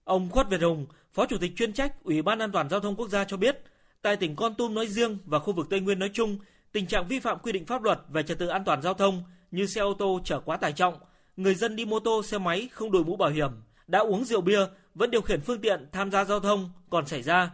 Ông 0.05 0.29
Khuất 0.31 0.51
Việt 0.51 0.61
Hùng, 0.61 0.87
phó 1.13 1.27
chủ 1.27 1.37
tịch 1.39 1.53
chuyên 1.57 1.73
trách 1.73 2.05
ủy 2.05 2.23
ban 2.23 2.39
an 2.39 2.53
toàn 2.53 2.69
giao 2.69 2.81
thông 2.81 2.97
quốc 2.97 3.09
gia 3.09 3.25
cho 3.25 3.37
biết, 3.37 3.63
tại 4.03 4.17
tỉnh 4.17 4.37
Con 4.37 4.55
Tum 4.55 4.75
nói 4.75 4.87
riêng 4.87 5.19
và 5.25 5.39
khu 5.39 5.53
vực 5.53 5.67
Tây 5.71 5.81
Nguyên 5.81 5.99
nói 5.99 6.11
chung, 6.13 6.39
tình 6.73 6.87
trạng 6.87 7.07
vi 7.09 7.21
phạm 7.21 7.39
quy 7.39 7.53
định 7.53 7.67
pháp 7.67 7.83
luật 7.83 7.99
về 8.09 8.23
trật 8.23 8.39
tự 8.39 8.47
an 8.47 8.65
toàn 8.65 8.83
giao 8.83 8.95
thông 8.95 9.23
như 9.51 9.67
xe 9.67 9.81
ô 9.81 9.95
tô 9.95 10.21
chở 10.25 10.41
quá 10.41 10.57
tải 10.57 10.73
trọng, 10.73 10.95
người 11.37 11.55
dân 11.55 11.77
đi 11.77 11.85
mô 11.85 12.01
tô, 12.01 12.23
xe 12.23 12.39
máy 12.39 12.69
không 12.73 12.93
đội 12.93 13.05
mũ 13.05 13.17
bảo 13.17 13.31
hiểm, 13.31 13.51
đã 13.87 13.99
uống 13.99 14.25
rượu 14.25 14.41
bia 14.41 14.61
vẫn 14.97 15.11
điều 15.11 15.23
khiển 15.23 15.41
phương 15.41 15.61
tiện 15.61 15.87
tham 15.93 16.11
gia 16.11 16.25
giao 16.25 16.41
thông 16.41 16.71
còn 16.91 17.07
xảy 17.07 17.23
ra 17.23 17.51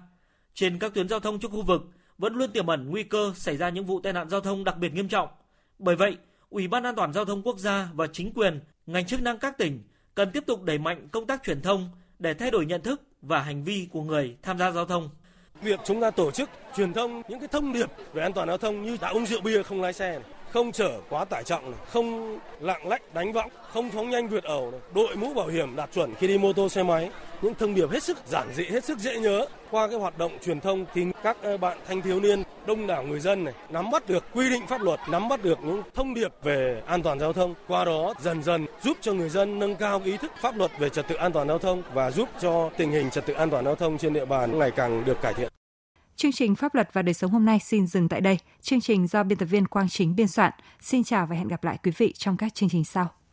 trên 0.55 0.79
các 0.79 0.95
tuyến 0.95 1.09
giao 1.09 1.21
thông 1.21 1.39
trong 1.39 1.53
khu 1.53 1.63
vực 1.63 1.83
vẫn 2.19 2.35
luôn 2.35 2.51
tiềm 2.51 2.67
ẩn 2.67 2.91
nguy 2.91 3.03
cơ 3.03 3.33
xảy 3.37 3.57
ra 3.57 3.69
những 3.69 3.85
vụ 3.85 4.01
tai 4.01 4.13
nạn 4.13 4.29
giao 4.29 4.41
thông 4.41 4.65
đặc 4.65 4.79
biệt 4.79 4.95
nghiêm 4.95 5.09
trọng. 5.09 5.29
Bởi 5.79 5.97
vậy, 5.97 6.17
Ủy 6.51 6.69
ban 6.69 6.83
An 6.83 6.95
toàn 6.95 7.13
giao 7.13 7.25
thông 7.25 7.43
quốc 7.43 7.59
gia 7.59 7.89
và 7.95 8.07
chính 8.07 8.33
quyền, 8.33 8.61
ngành 8.87 9.07
chức 9.07 9.23
năng 9.23 9.39
các 9.39 9.59
tỉnh 9.59 9.83
cần 10.15 10.31
tiếp 10.31 10.45
tục 10.47 10.63
đẩy 10.63 10.79
mạnh 10.79 11.09
công 11.13 11.27
tác 11.27 11.43
truyền 11.43 11.63
thông 11.63 11.89
để 12.19 12.35
thay 12.35 12.51
đổi 12.51 12.67
nhận 12.67 12.83
thức 12.83 13.03
và 13.23 13.43
hành 13.43 13.65
vi 13.65 13.89
của 13.93 14.03
người 14.03 14.37
tham 14.43 14.59
gia 14.59 14.71
giao 14.71 14.87
thông. 14.87 15.11
Việc 15.63 15.81
chúng 15.85 16.01
ta 16.01 16.11
tổ 16.11 16.31
chức 16.31 16.51
truyền 16.77 16.93
thông 16.93 17.23
những 17.29 17.39
cái 17.39 17.49
thông 17.49 17.73
điệp 17.73 17.91
về 18.13 18.23
an 18.23 18.33
toàn 18.33 18.49
giao 18.49 18.59
thông 18.59 18.83
như 18.83 18.97
đã 19.01 19.09
uống 19.09 19.27
rượu 19.27 19.41
bia 19.41 19.63
không 19.63 19.83
lái 19.83 19.93
xe 19.93 20.11
này, 20.11 20.29
không 20.53 20.73
chở 20.73 21.01
quá 21.09 21.25
tải 21.25 21.43
trọng 21.45 21.71
này, 21.71 21.81
không 21.89 22.39
lạng 22.61 22.89
lách 22.89 23.15
đánh 23.15 23.33
võng, 23.33 23.51
không 23.69 23.91
phóng 23.91 24.11
nhanh 24.11 24.29
vượt 24.29 24.45
ẩu 24.45 24.71
này, 24.71 24.81
đội 24.95 25.17
mũ 25.17 25.35
bảo 25.35 25.49
hiểm 25.49 25.77
đạt 25.77 25.93
chuẩn 25.93 26.15
khi 26.15 26.27
đi 26.27 26.39
mô 26.39 26.53
tô 26.53 26.69
xe 26.69 26.83
máy. 26.83 27.11
Những 27.43 27.55
thông 27.55 27.75
điệp 27.75 27.91
hết 27.91 28.03
sức 28.03 28.19
giản 28.27 28.49
dị, 28.55 28.65
hết 28.65 28.85
sức 28.85 28.99
dễ 28.99 29.21
nhớ. 29.21 29.47
Qua 29.71 29.89
cái 29.89 29.99
hoạt 29.99 30.19
động 30.19 30.33
truyền 30.45 30.61
thông 30.61 30.85
thì 30.95 31.05
các 31.23 31.37
ờ, 31.43 31.57
bạn 31.57 31.79
thanh 31.89 32.03
thiếu 32.03 32.21
niên, 32.21 32.43
đông 32.67 32.87
đảo 32.87 33.03
người 33.03 33.21
dân 33.21 33.45
này 33.45 33.55
nắm 33.71 33.91
bắt 33.91 34.09
được 34.09 34.25
quy 34.35 34.51
định 34.51 34.67
pháp 34.69 34.83
luật, 34.83 35.01
nắm 35.11 35.29
bắt 35.29 35.43
được 35.43 35.59
những 35.65 35.83
thông 35.95 36.15
điệp 36.15 36.33
về 36.43 36.83
an 36.87 37.03
toàn 37.03 37.21
giao 37.21 37.33
thông. 37.33 37.55
Qua 37.69 37.85
đó 37.85 38.15
dần 38.21 38.43
dần 38.43 38.67
giúp 38.83 38.97
cho 39.01 39.13
người 39.13 39.29
dân 39.29 39.59
nâng 39.59 39.77
cao 39.77 40.01
ý 40.05 40.17
thức 40.17 40.33
pháp 40.41 40.57
luật 40.57 40.71
về 40.79 40.89
trật 40.89 41.09
tự 41.09 41.15
an 41.15 41.33
toàn 41.33 41.49
giao 41.49 41.59
thông 41.59 41.83
và 41.95 42.11
giúp 42.11 42.29
cho 42.41 42.71
tình 42.77 42.93
hình 42.93 43.11
trật 43.11 43.27
tự 43.27 43.33
an 43.33 43.51
toàn 43.51 43.65
giao 43.65 43.75
thông 43.75 43.99
trên 43.99 44.13
địa 44.13 44.25
bàn 44.25 44.59
ngày 44.59 44.71
càng 44.71 45.05
được 45.05 45.21
cải 45.23 45.35
thiện. 45.35 45.53
Chương 46.17 46.33
trình 46.33 46.55
Pháp 46.55 46.75
luật 46.75 46.89
và 46.93 47.03
đời 47.03 47.15
sống 47.15 47.31
hôm 47.31 47.45
nay 47.45 47.59
xin 47.59 47.87
dừng 47.87 48.09
tại 48.09 48.21
đây. 48.21 48.39
Chương 48.61 48.81
trình 48.81 49.07
do 49.07 49.23
biên 49.23 49.39
tập 49.39 49.47
viên 49.47 49.67
Quang 49.67 49.89
Chính 49.89 50.17
biên 50.17 50.29
soạn. 50.29 50.53
Xin 50.81 51.05
chào 51.05 51.27
và 51.27 51.37
hẹn 51.37 51.49
gặp 51.49 51.65
lại 51.65 51.79
quý 51.83 51.93
vị 51.97 52.13
trong 52.13 52.37
các 52.37 52.55
chương 52.55 52.69
trình 52.69 52.85
sau. 52.85 53.09